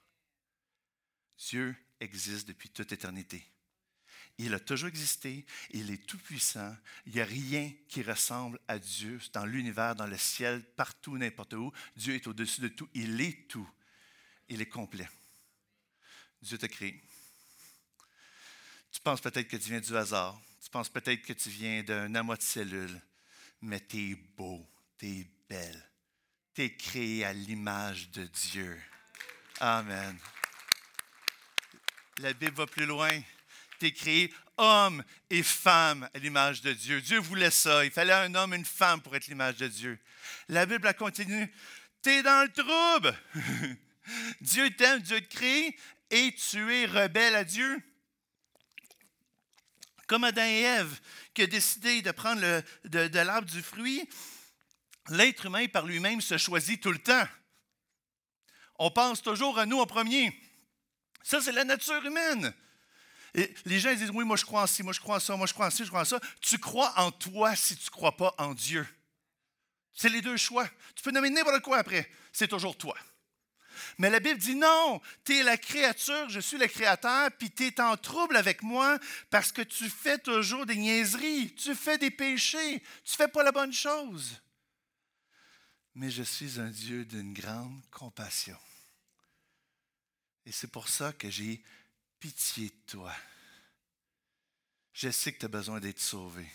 Existe 2.03 2.49
depuis 2.49 2.69
toute 2.69 2.93
éternité. 2.93 3.45
Il 4.39 4.55
a 4.55 4.61
toujours 4.61 4.89
existé, 4.89 5.45
il 5.71 5.91
est 5.91 6.07
tout-puissant. 6.07 6.75
Il 7.07 7.13
n'y 7.13 7.21
a 7.21 7.25
rien 7.25 7.71
qui 7.89 8.03
ressemble 8.03 8.59
à 8.67 8.79
Dieu 8.79 9.21
dans 9.33 9.45
l'univers, 9.45 9.95
dans 9.95 10.07
le 10.07 10.17
ciel, 10.17 10.63
partout, 10.75 11.19
n'importe 11.19 11.53
où. 11.53 11.73
Dieu 11.97 12.15
est 12.15 12.27
au-dessus 12.27 12.61
de 12.61 12.69
tout, 12.69 12.89
il 12.95 13.21
est 13.21 13.49
tout. 13.49 13.69
Il 14.49 14.61
est 14.61 14.69
complet. 14.69 15.09
Dieu 16.41 16.59
t'a 16.59 16.69
créé. 16.69 17.01
Tu 18.91 19.01
penses 19.01 19.21
peut-être 19.21 19.49
que 19.49 19.57
tu 19.57 19.71
viens 19.71 19.81
du 19.81 19.97
hasard. 19.97 20.41
Tu 20.63 20.71
penses 20.71 20.89
peut-être 20.89 21.23
que 21.23 21.33
tu 21.33 21.49
viens 21.49 21.83
d'un 21.83 22.15
amas 22.15 22.37
de 22.37 22.43
cellules. 22.43 23.01
Mais 23.61 23.81
tu 23.81 24.11
es 24.11 24.15
beau, 24.15 24.67
tu 24.99 25.07
es 25.07 25.27
belle. 25.49 25.91
Tu 26.55 26.63
es 26.63 26.77
créé 26.77 27.25
à 27.25 27.33
l'image 27.33 28.11
de 28.11 28.27
Dieu. 28.27 28.79
Amen. 29.61 30.19
La 32.23 32.33
Bible 32.35 32.55
va 32.55 32.67
plus 32.69 32.87
loin. 32.87 33.21
Tu 33.81 33.87
es 33.87 33.93
créé 33.93 34.33
homme 34.57 35.03
et 35.29 35.43
femme 35.43 36.09
à 36.15 36.19
l'image 36.21 36.63
de 36.63 36.73
Dieu. 36.73 37.01
Dieu 37.01 37.19
voulait 37.19 37.51
ça. 37.51 37.85
Il 37.85 37.91
fallait 37.91 38.13
un 38.13 38.33
homme 38.37 38.55
et 38.55 38.59
une 38.59 38.65
femme 38.65 39.03
pour 39.03 39.17
être 39.17 39.27
l'image 39.27 39.57
de 39.57 39.67
Dieu. 39.67 39.99
La 40.49 40.65
Bible 40.65 40.87
a 40.87 40.95
continue. 40.95 41.53
Tu 42.01 42.11
es 42.11 42.23
dans 42.23 42.47
le 42.47 42.53
trouble. 42.53 43.19
Dieu 44.41 44.71
t'aime, 44.71 45.01
Dieu 45.01 45.21
te 45.21 45.35
crée 45.35 45.77
et 46.11 46.33
tu 46.35 46.73
es 46.73 46.87
rebelle 46.87 47.35
à 47.35 47.43
Dieu. 47.43 47.83
Comme 50.07 50.23
Adam 50.23 50.45
et 50.45 50.61
Ève 50.61 51.01
qui 51.35 51.43
ont 51.43 51.49
décidé 51.49 52.03
de 52.03 52.13
prendre 52.13 52.41
de 52.85 53.19
l'arbre 53.19 53.51
du 53.51 53.63
fruit, 53.63 54.09
l'être 55.09 55.47
humain 55.47 55.67
par 55.67 55.87
lui-même 55.87 56.21
se 56.21 56.39
choisit 56.39 56.81
tout 56.81 56.93
le 56.93 57.03
temps. 57.03 57.27
On 58.79 58.93
pense 58.93 59.23
toujours 59.23 59.59
à 59.59 59.67
nous 59.67 59.81
en 59.81 59.87
premier. 59.87 60.33
Ça, 61.25 61.41
c'est 61.41 61.53
la 61.53 61.65
nature 61.65 62.05
humaine. 62.05 62.53
Et 63.35 63.55
les 63.65 63.79
gens 63.79 63.95
disent 63.95 64.11
Oui, 64.11 64.25
moi 64.25 64.37
je 64.37 64.45
crois 64.45 64.63
en 64.63 64.67
ci, 64.67 64.83
moi 64.83 64.93
je 64.93 65.01
crois 65.01 65.17
en 65.17 65.21
ça, 65.21 65.37
moi 65.37 65.47
je 65.47 65.55
crois 65.55 65.67
en 65.67 65.71
ci, 65.71 65.85
je 65.85 65.89
crois 65.89 66.03
en 66.03 66.05
ça. 66.05 66.21
Tu 66.41 66.59
crois 66.59 66.93
en 66.99 67.11
toi 67.11 67.57
si 67.57 67.77
tu 67.77 67.87
ne 67.87 67.91
crois 67.91 68.17
pas 68.17 68.35
en 68.39 68.55
Dieu. 68.55 68.87
C'est 69.95 70.09
les 70.09 70.21
deux 70.21 70.37
choix. 70.37 70.69
Tu 70.95 71.03
peux 71.03 71.11
nommer 71.11 71.31
n'importe 71.31 71.63
quoi 71.63 71.79
après. 71.79 72.11
C'est 72.33 72.49
toujours 72.49 72.77
toi. 72.77 72.97
Mais 73.99 74.11
la 74.11 74.21
Bible 74.21 74.39
dit 74.39 74.55
non, 74.55 75.01
tu 75.25 75.37
es 75.37 75.43
la 75.43 75.57
créature, 75.57 76.29
je 76.29 76.41
suis 76.41 76.59
le 76.59 76.67
créateur, 76.67 77.31
puis 77.39 77.51
tu 77.51 77.67
es 77.67 77.81
en 77.81 77.97
trouble 77.97 78.37
avec 78.37 78.63
moi 78.63 78.99
parce 79.31 79.51
que 79.51 79.63
tu 79.63 79.89
fais 79.89 80.19
toujours 80.19 80.67
des 80.67 80.77
niaiseries, 80.77 81.55
tu 81.55 81.75
fais 81.75 81.99
des 81.99 82.11
péchés, 82.11 82.83
tu 83.05 83.17
fais 83.17 83.29
pas 83.29 83.43
la 83.43 83.53
bonne 83.53 83.73
chose. 83.73 84.41
Mais 85.95 86.11
je 86.11 86.23
suis 86.23 86.59
un 86.59 86.71
Dieu 86.71 87.05
d'une 87.05 87.35
grande 87.35 87.83
compassion. 87.91 88.59
Et 90.47 90.53
c'est 90.53 90.71
pour 90.71 90.89
ça 90.89 91.13
que 91.13 91.31
j'ai 91.31 91.63
pitié 92.19 92.69
de 92.69 92.93
toi. 92.93 93.15
Je 94.93 95.11
sais 95.11 95.33
que 95.33 95.39
tu 95.39 95.47
as 95.47 95.49
besoin 95.49 95.81
d'être 95.81 96.01
sauvé. 96.01 96.47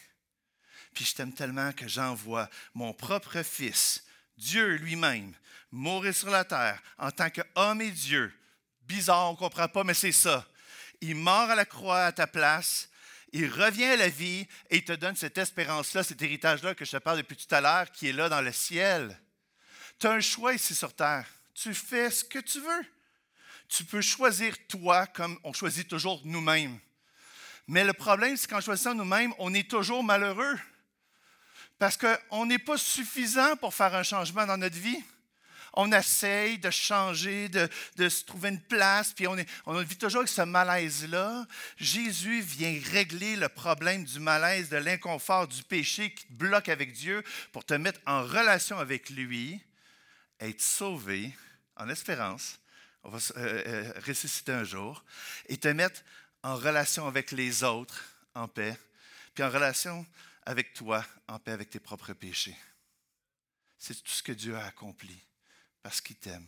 Puis 0.94 1.06
je 1.06 1.16
t'aime 1.16 1.34
tellement 1.34 1.74
que 1.74 1.88
j'envoie 1.88 2.50
mon 2.74 2.94
propre 2.94 3.44
Fils, 3.44 4.04
Dieu 4.38 4.76
lui-même, 4.76 5.34
mourir 5.72 6.16
sur 6.16 6.30
la 6.30 6.44
terre 6.44 6.82
en 6.98 7.12
tant 7.12 7.30
qu'homme 7.30 7.82
et 7.82 7.92
Dieu. 7.92 8.34
Bizarre, 8.82 9.30
on 9.30 9.34
ne 9.34 9.38
comprend 9.38 9.68
pas, 9.68 9.84
mais 9.84 9.94
c'est 9.94 10.12
ça. 10.12 10.48
Il 11.02 11.16
meurt 11.16 11.52
à 11.52 11.56
la 11.56 11.66
croix 11.66 12.06
à 12.06 12.12
ta 12.12 12.28
place. 12.28 12.90
Il 13.34 13.50
revient 13.50 13.86
à 13.86 13.98
la 13.98 14.10
vie 14.10 14.48
et 14.70 14.78
il 14.78 14.86
te 14.86 14.94
donne 14.94 15.16
cette 15.16 15.38
espérance-là, 15.38 16.04
cet 16.04 16.22
héritage-là 16.22 16.74
que 16.76 16.86
je 16.86 16.92
te 16.92 16.98
parle 16.98 17.18
depuis 17.18 17.36
tout 17.36 17.54
à 17.54 17.62
l'heure, 17.62 17.92
qui 17.92 18.08
est 18.08 18.14
là 18.14 18.30
dans 18.30 18.42
le 18.42 18.54
ciel. 18.54 19.20
Tu 20.00 20.08
as 20.08 20.12
un 20.12 20.22
choix 20.22 20.54
ici 20.54 20.74
sur 20.74 20.96
terre. 20.96 21.28
Tu 21.54 21.74
fais 21.74 22.10
ce 22.10 22.24
que 22.24 22.40
tu 22.40 22.62
veux. 22.62 22.86
Tu 23.68 23.84
peux 23.84 24.02
choisir 24.02 24.56
toi 24.68 25.08
comme 25.08 25.38
on 25.44 25.54
choisit 25.54 25.88
toujours 25.88 26.22
nous-mêmes. 26.24 26.80
Mais 27.68 27.84
le 27.84 27.94
problème, 27.94 28.38
c'est 28.38 28.50
qu'en 28.50 28.62
choisissant 28.62 28.96
nous-mêmes, 28.96 29.34
on 29.40 29.54
est 29.54 29.70
toujours 29.70 30.04
malheureux. 30.04 30.58
Parce 31.78 31.98
qu'on 31.98 32.46
n'est 32.46 32.60
pas 32.60 32.78
suffisant 32.78 33.56
pour 33.58 33.74
faire 33.74 33.94
un 33.94 34.04
changement 34.04 34.46
dans 34.46 34.58
notre 34.58 34.78
vie. 34.78 35.04
On 35.74 35.92
essaye 35.92 36.58
de 36.58 36.72
changer, 36.72 37.50
de, 37.50 38.10
se 38.10 38.24
trouver 38.24 38.50
une 38.50 38.62
place, 38.62 39.14
puis 39.14 39.28
on, 39.28 39.36
on 39.68 39.80
vit 39.82 39.98
toujours 39.98 40.22
avec 40.22 40.30
ce 40.30 40.42
malaise-là. 40.42 41.46
Jésus 41.78 42.42
vient 42.42 42.80
régler 42.92 43.36
le 43.36 43.48
problème 43.48 44.04
du 44.04 44.20
malaise, 44.20 44.70
de 44.70 44.78
l'inconfort, 44.78 45.48
du 45.48 45.62
péché 45.62 46.12
qui 46.16 46.26
te 46.26 46.34
bloque 46.34 46.70
avec 46.70 46.94
Dieu 46.94 47.22
pour 47.52 47.64
te 47.64 47.76
mettre 47.76 48.00
en 48.08 48.24
relation 48.24 48.80
avec 48.80 49.12
lui, 49.12 49.62
être 50.40 50.62
sauvé 50.62 51.32
en 51.76 51.90
espérance, 51.90 52.60
on 53.08 53.12
va 53.12 53.20
euh, 53.38 53.64
euh, 53.66 53.94
ressusciter 54.06 54.52
un 54.52 54.66
jour, 54.66 55.04
et 55.48 55.58
te 55.58 55.70
mettre 55.70 56.02
en 56.44 56.56
relation 56.56 57.08
avec 57.08 57.32
les 57.32 57.64
autres 57.64 58.04
en 58.36 58.50
paix, 58.50 58.78
puis 59.34 59.44
en 59.44 59.50
relation 59.50 60.06
avec 60.46 60.74
toi 60.74 61.06
en 61.28 61.40
paix 61.40 61.54
avec 61.54 61.70
tes 61.70 61.80
propres 61.80 62.14
péchés. 62.14 62.56
C'est 63.80 63.96
tout 63.96 64.12
ce 64.12 64.22
que 64.22 64.34
Dieu 64.34 64.56
a 64.58 64.66
accompli 64.66 65.18
parce 65.82 66.02
qu'il 66.02 66.18
t'aime. 66.18 66.46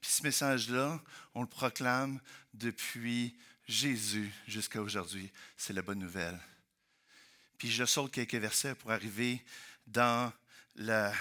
Puis 0.00 0.10
ce 0.10 0.22
message-là, 0.24 1.00
on 1.34 1.42
le 1.42 1.48
proclame 1.48 2.20
depuis 2.52 3.36
Jésus 3.68 4.32
jusqu'à 4.48 4.82
aujourd'hui. 4.82 5.30
C'est 5.56 5.72
la 5.72 5.82
bonne 5.82 6.00
nouvelle. 6.00 6.38
Puis 7.56 7.70
je 7.70 7.84
saute 7.84 8.12
quelques 8.12 8.34
versets 8.34 8.74
pour 8.74 8.90
arriver 8.90 9.44
dans 9.86 10.32
le 10.74 11.12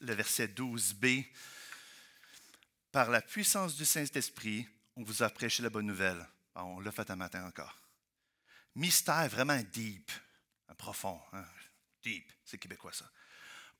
verset 0.00 0.48
12b 0.48 1.26
par 2.92 3.10
la 3.10 3.20
puissance 3.20 3.76
du 3.76 3.84
Saint-Esprit, 3.84 4.68
on 4.96 5.02
vous 5.02 5.22
a 5.22 5.30
prêché 5.30 5.62
la 5.62 5.70
bonne 5.70 5.86
nouvelle. 5.86 6.26
Ah, 6.54 6.64
on 6.64 6.80
l'a 6.80 6.90
fait 6.90 7.10
un 7.10 7.16
matin 7.16 7.46
encore. 7.46 7.76
Mystère 8.74 9.28
vraiment 9.28 9.60
deep, 9.72 10.10
profond, 10.76 11.20
hein? 11.32 11.44
deep, 12.02 12.30
c'est 12.44 12.58
québécois 12.58 12.92
ça. 12.92 13.10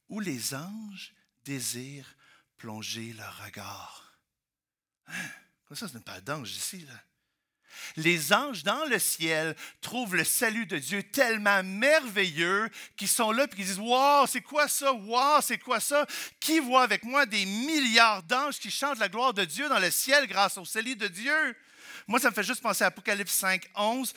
Où 0.08 0.20
les 0.20 0.54
anges 0.54 1.14
désirent 1.44 2.16
plonger 2.56 3.12
leur 3.12 3.44
regard. 3.44 4.18
Hein? 5.06 5.28
Ça, 5.72 5.88
c'est 5.88 5.94
une 5.94 6.02
paire 6.02 6.22
d'anges 6.22 6.56
ici. 6.56 6.80
Là. 6.80 7.02
Les 7.96 8.32
anges 8.32 8.62
dans 8.62 8.84
le 8.86 8.98
ciel 8.98 9.54
trouvent 9.80 10.16
le 10.16 10.24
salut 10.24 10.66
de 10.66 10.78
Dieu 10.78 11.02
tellement 11.02 11.62
merveilleux 11.62 12.68
qu'ils 12.96 13.08
sont 13.08 13.32
là 13.32 13.44
et 13.44 13.48
qu'ils 13.48 13.64
disent 13.64 13.78
Wow, 13.78 14.26
c'est 14.26 14.40
quoi 14.40 14.68
ça? 14.68 14.92
Wow, 14.92 15.40
c'est 15.42 15.58
quoi 15.58 15.80
ça? 15.80 16.06
Qui 16.40 16.60
voit 16.60 16.82
avec 16.82 17.04
moi 17.04 17.26
des 17.26 17.44
milliards 17.44 18.22
d'anges 18.22 18.58
qui 18.58 18.70
chantent 18.70 18.98
la 18.98 19.08
gloire 19.08 19.34
de 19.34 19.44
Dieu 19.44 19.68
dans 19.68 19.78
le 19.78 19.90
ciel 19.90 20.26
grâce 20.26 20.58
au 20.58 20.64
salut 20.64 20.96
de 20.96 21.08
Dieu? 21.08 21.56
Moi, 22.06 22.18
ça 22.18 22.30
me 22.30 22.34
fait 22.34 22.42
juste 22.42 22.62
penser 22.62 22.84
à 22.84 22.88
Apocalypse 22.88 23.32
5, 23.32 23.68
11. 23.74 24.14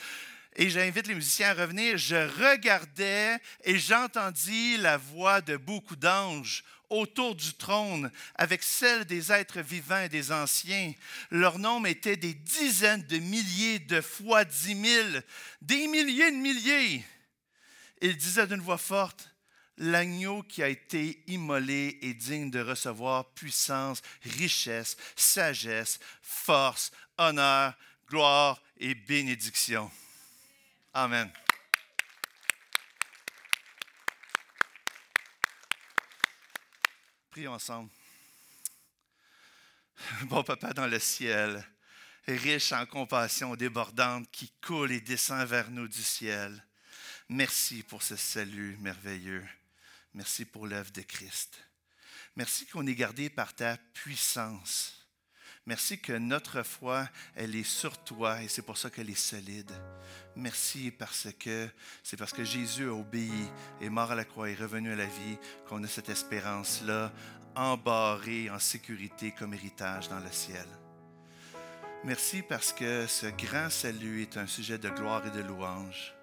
Et 0.56 0.70
j'invite 0.70 1.08
les 1.08 1.16
musiciens 1.16 1.52
à 1.52 1.54
revenir. 1.54 1.98
Je 1.98 2.16
regardais 2.16 3.38
et 3.64 3.80
j'entendis 3.80 4.78
la 4.78 4.98
voix 4.98 5.42
de 5.42 5.58
beaucoup 5.58 5.96
d'anges 5.96 6.64
autour 6.90 7.36
du 7.36 7.54
trône 7.54 8.12
avec 8.36 8.62
celle 8.62 9.06
des 9.06 9.32
êtres 9.32 9.62
vivants 9.62 10.02
et 10.02 10.10
des 10.10 10.32
anciens. 10.32 10.94
Leur 11.30 11.58
nombre 11.58 11.88
était 11.88 12.18
des 12.18 12.34
dizaines 12.34 13.08
de 13.08 13.18
milliers 13.18 13.80
de 13.80 14.02
fois 14.02 14.44
dix 14.44 14.76
mille, 14.76 15.24
des 15.62 15.88
milliers 15.88 16.32
de 16.32 16.38
milliers. 16.38 17.06
Ils 18.02 18.18
disaient 18.18 18.48
d'une 18.48 18.62
voix 18.62 18.78
forte, 18.78 19.32
L'agneau 19.78 20.44
qui 20.44 20.62
a 20.62 20.68
été 20.68 21.24
immolé 21.26 21.98
est 22.04 22.14
digne 22.14 22.52
de 22.52 22.60
recevoir 22.60 23.34
puissance, 23.34 24.02
richesse, 24.38 24.96
sagesse, 25.16 25.98
force, 26.22 26.92
honneur, 27.18 27.74
gloire 28.08 28.62
et 28.78 28.94
bénédiction. 28.94 29.90
Amen. 30.94 31.32
Prions 37.30 37.54
ensemble. 37.54 37.90
Bon 40.24 40.44
papa 40.44 40.74
dans 40.74 40.88
le 40.88 41.00
ciel, 41.00 41.66
riche 42.28 42.74
en 42.74 42.86
compassion 42.86 43.56
débordante 43.56 44.30
qui 44.32 44.52
coule 44.62 44.92
et 44.92 45.00
descend 45.00 45.48
vers 45.48 45.72
nous 45.72 45.88
du 45.88 46.04
ciel, 46.04 46.62
merci 47.30 47.84
pour 47.84 48.04
ce 48.04 48.18
salut 48.18 48.76
merveilleux. 48.82 49.48
Merci 50.14 50.44
pour 50.44 50.68
l'œuvre 50.68 50.92
de 50.92 51.04
Christ. 51.04 51.58
Merci 52.36 52.66
qu'on 52.66 52.86
est 52.86 52.96
gardé 52.96 53.30
par 53.30 53.56
ta 53.56 53.78
puissance. 53.94 55.01
Merci 55.68 56.00
que 56.00 56.14
notre 56.14 56.64
foi, 56.64 57.08
elle 57.36 57.56
est 57.56 57.64
sur 57.64 58.04
toi 58.04 58.42
et 58.42 58.48
c'est 58.48 58.64
pour 58.64 58.78
ça 58.78 58.90
qu'elle 58.90 59.12
est 59.12 59.16
solide. 59.16 59.72
Merci 60.36 60.90
parce 60.90 61.28
que 61.40 61.70
c'est 62.02 62.18
parce 62.18 62.34
que 62.34 62.44
Jésus 62.44 62.88
a 62.88 62.94
obéi, 62.94 63.32
est 63.80 63.90
mort 63.90 64.12
à 64.12 64.16
la 64.16 64.26
croix 64.26 64.50
et 64.50 64.56
revenu 64.56 64.92
à 64.92 64.96
la 64.96 65.06
vie 65.06 65.38
qu'on 65.68 65.84
a 65.84 65.88
cette 65.88 66.10
espérance-là 66.10 67.12
embarrée 67.56 68.50
en 68.50 68.58
sécurité 68.58 69.32
comme 69.38 69.54
héritage 69.54 70.10
dans 70.10 70.20
le 70.20 70.32
ciel. 70.32 70.66
Merci 72.04 72.42
parce 72.42 72.74
que 72.74 73.06
ce 73.06 73.28
grand 73.28 73.70
salut 73.70 74.24
est 74.24 74.38
un 74.38 74.48
sujet 74.48 74.80
de 74.80 74.90
gloire 74.90 75.28
et 75.28 75.32
de 75.32 75.42
louange. 75.42 76.16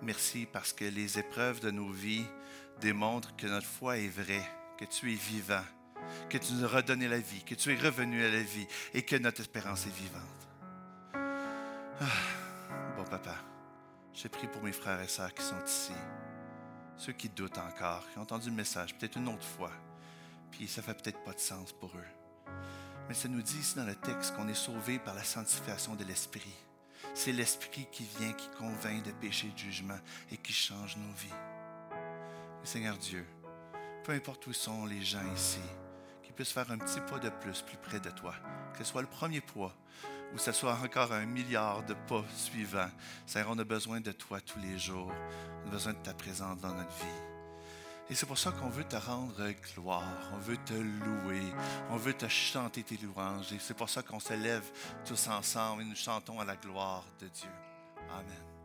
Merci 0.00 0.46
parce 0.50 0.72
que 0.72 0.86
les 0.86 1.18
épreuves 1.18 1.60
de 1.60 1.70
nos 1.70 1.90
vies 1.90 2.24
démontrent 2.80 3.36
que 3.36 3.46
notre 3.46 3.66
foi 3.66 3.98
est 3.98 4.08
vraie, 4.08 4.48
que 4.78 4.86
tu 4.86 5.12
es 5.12 5.16
vivant, 5.16 5.64
que 6.28 6.38
tu 6.38 6.52
nous 6.54 6.64
as 6.64 6.68
redonné 6.68 7.08
la 7.08 7.18
vie, 7.18 7.42
que 7.44 7.54
tu 7.54 7.72
es 7.72 7.76
revenu 7.76 8.24
à 8.24 8.30
la 8.30 8.42
vie 8.42 8.66
et 8.94 9.02
que 9.02 9.16
notre 9.16 9.40
espérance 9.40 9.86
est 9.86 9.96
vivante. 9.96 10.22
Ah, 12.00 12.94
bon 12.96 13.04
papa, 13.04 13.36
j'ai 14.12 14.28
pris 14.28 14.46
pour 14.46 14.62
mes 14.62 14.72
frères 14.72 15.00
et 15.00 15.08
sœurs 15.08 15.32
qui 15.32 15.42
sont 15.42 15.62
ici, 15.64 15.92
ceux 16.96 17.12
qui 17.12 17.28
doutent 17.28 17.58
encore, 17.58 18.04
qui 18.10 18.18
ont 18.18 18.22
entendu 18.22 18.50
le 18.50 18.56
message 18.56 18.94
peut-être 18.96 19.16
une 19.16 19.28
autre 19.28 19.46
fois, 19.46 19.72
puis 20.50 20.68
ça 20.68 20.82
fait 20.82 20.94
peut-être 20.94 21.22
pas 21.24 21.32
de 21.32 21.40
sens 21.40 21.72
pour 21.72 21.90
eux. 21.96 22.52
Mais 23.08 23.14
ça 23.14 23.28
nous 23.28 23.42
dit 23.42 23.58
ici 23.58 23.76
dans 23.76 23.84
le 23.84 23.94
texte 23.94 24.34
qu'on 24.34 24.48
est 24.48 24.54
sauvé 24.54 24.98
par 24.98 25.14
la 25.14 25.22
sanctification 25.22 25.94
de 25.94 26.04
l'Esprit. 26.04 26.54
C'est 27.14 27.32
l'Esprit 27.32 27.86
qui 27.92 28.06
vient, 28.18 28.32
qui 28.32 28.48
convainc 28.58 29.04
de 29.04 29.12
péché 29.12 29.46
et 29.46 29.52
de 29.52 29.58
jugement 29.58 29.98
et 30.32 30.36
qui 30.36 30.52
change 30.52 30.96
nos 30.96 31.12
vies. 31.14 31.32
Seigneur 32.64 32.96
Dieu, 32.98 33.24
peu 34.02 34.12
importe 34.12 34.46
où 34.48 34.52
sont 34.52 34.86
les 34.86 35.02
gens 35.02 35.32
ici, 35.34 35.60
puissent 36.36 36.52
faire 36.52 36.70
un 36.70 36.78
petit 36.78 37.00
pas 37.00 37.18
de 37.18 37.30
plus 37.30 37.62
plus 37.62 37.78
près 37.78 37.98
de 37.98 38.10
toi, 38.10 38.34
que 38.72 38.78
ce 38.78 38.84
soit 38.84 39.02
le 39.02 39.08
premier 39.08 39.40
pas 39.40 39.74
ou 40.32 40.36
que 40.36 40.42
ce 40.42 40.52
soit 40.52 40.74
encore 40.74 41.12
un 41.12 41.24
milliard 41.24 41.82
de 41.84 41.94
pas 41.94 42.24
suivants. 42.34 42.90
Seigneur, 43.26 43.50
on 43.52 43.58
a 43.58 43.64
besoin 43.64 44.00
de 44.00 44.12
toi 44.12 44.40
tous 44.40 44.58
les 44.58 44.78
jours. 44.78 45.12
On 45.64 45.68
a 45.68 45.70
besoin 45.70 45.92
de 45.92 45.98
ta 45.98 46.14
présence 46.14 46.60
dans 46.60 46.74
notre 46.74 46.90
vie. 46.90 47.36
Et 48.08 48.14
c'est 48.14 48.26
pour 48.26 48.38
ça 48.38 48.52
qu'on 48.52 48.68
veut 48.68 48.84
te 48.84 48.96
rendre 48.96 49.50
gloire, 49.74 50.30
on 50.32 50.38
veut 50.38 50.58
te 50.58 50.74
louer, 50.74 51.42
on 51.90 51.96
veut 51.96 52.14
te 52.14 52.28
chanter 52.28 52.84
tes 52.84 52.96
louanges. 52.98 53.52
Et 53.52 53.58
c'est 53.58 53.74
pour 53.74 53.88
ça 53.88 54.02
qu'on 54.02 54.20
se 54.20 54.34
lève 54.34 54.64
tous 55.04 55.26
ensemble 55.28 55.82
et 55.82 55.84
nous 55.84 55.96
chantons 55.96 56.38
à 56.38 56.44
la 56.44 56.56
gloire 56.56 57.04
de 57.20 57.26
Dieu. 57.26 57.50
Amen. 58.10 58.55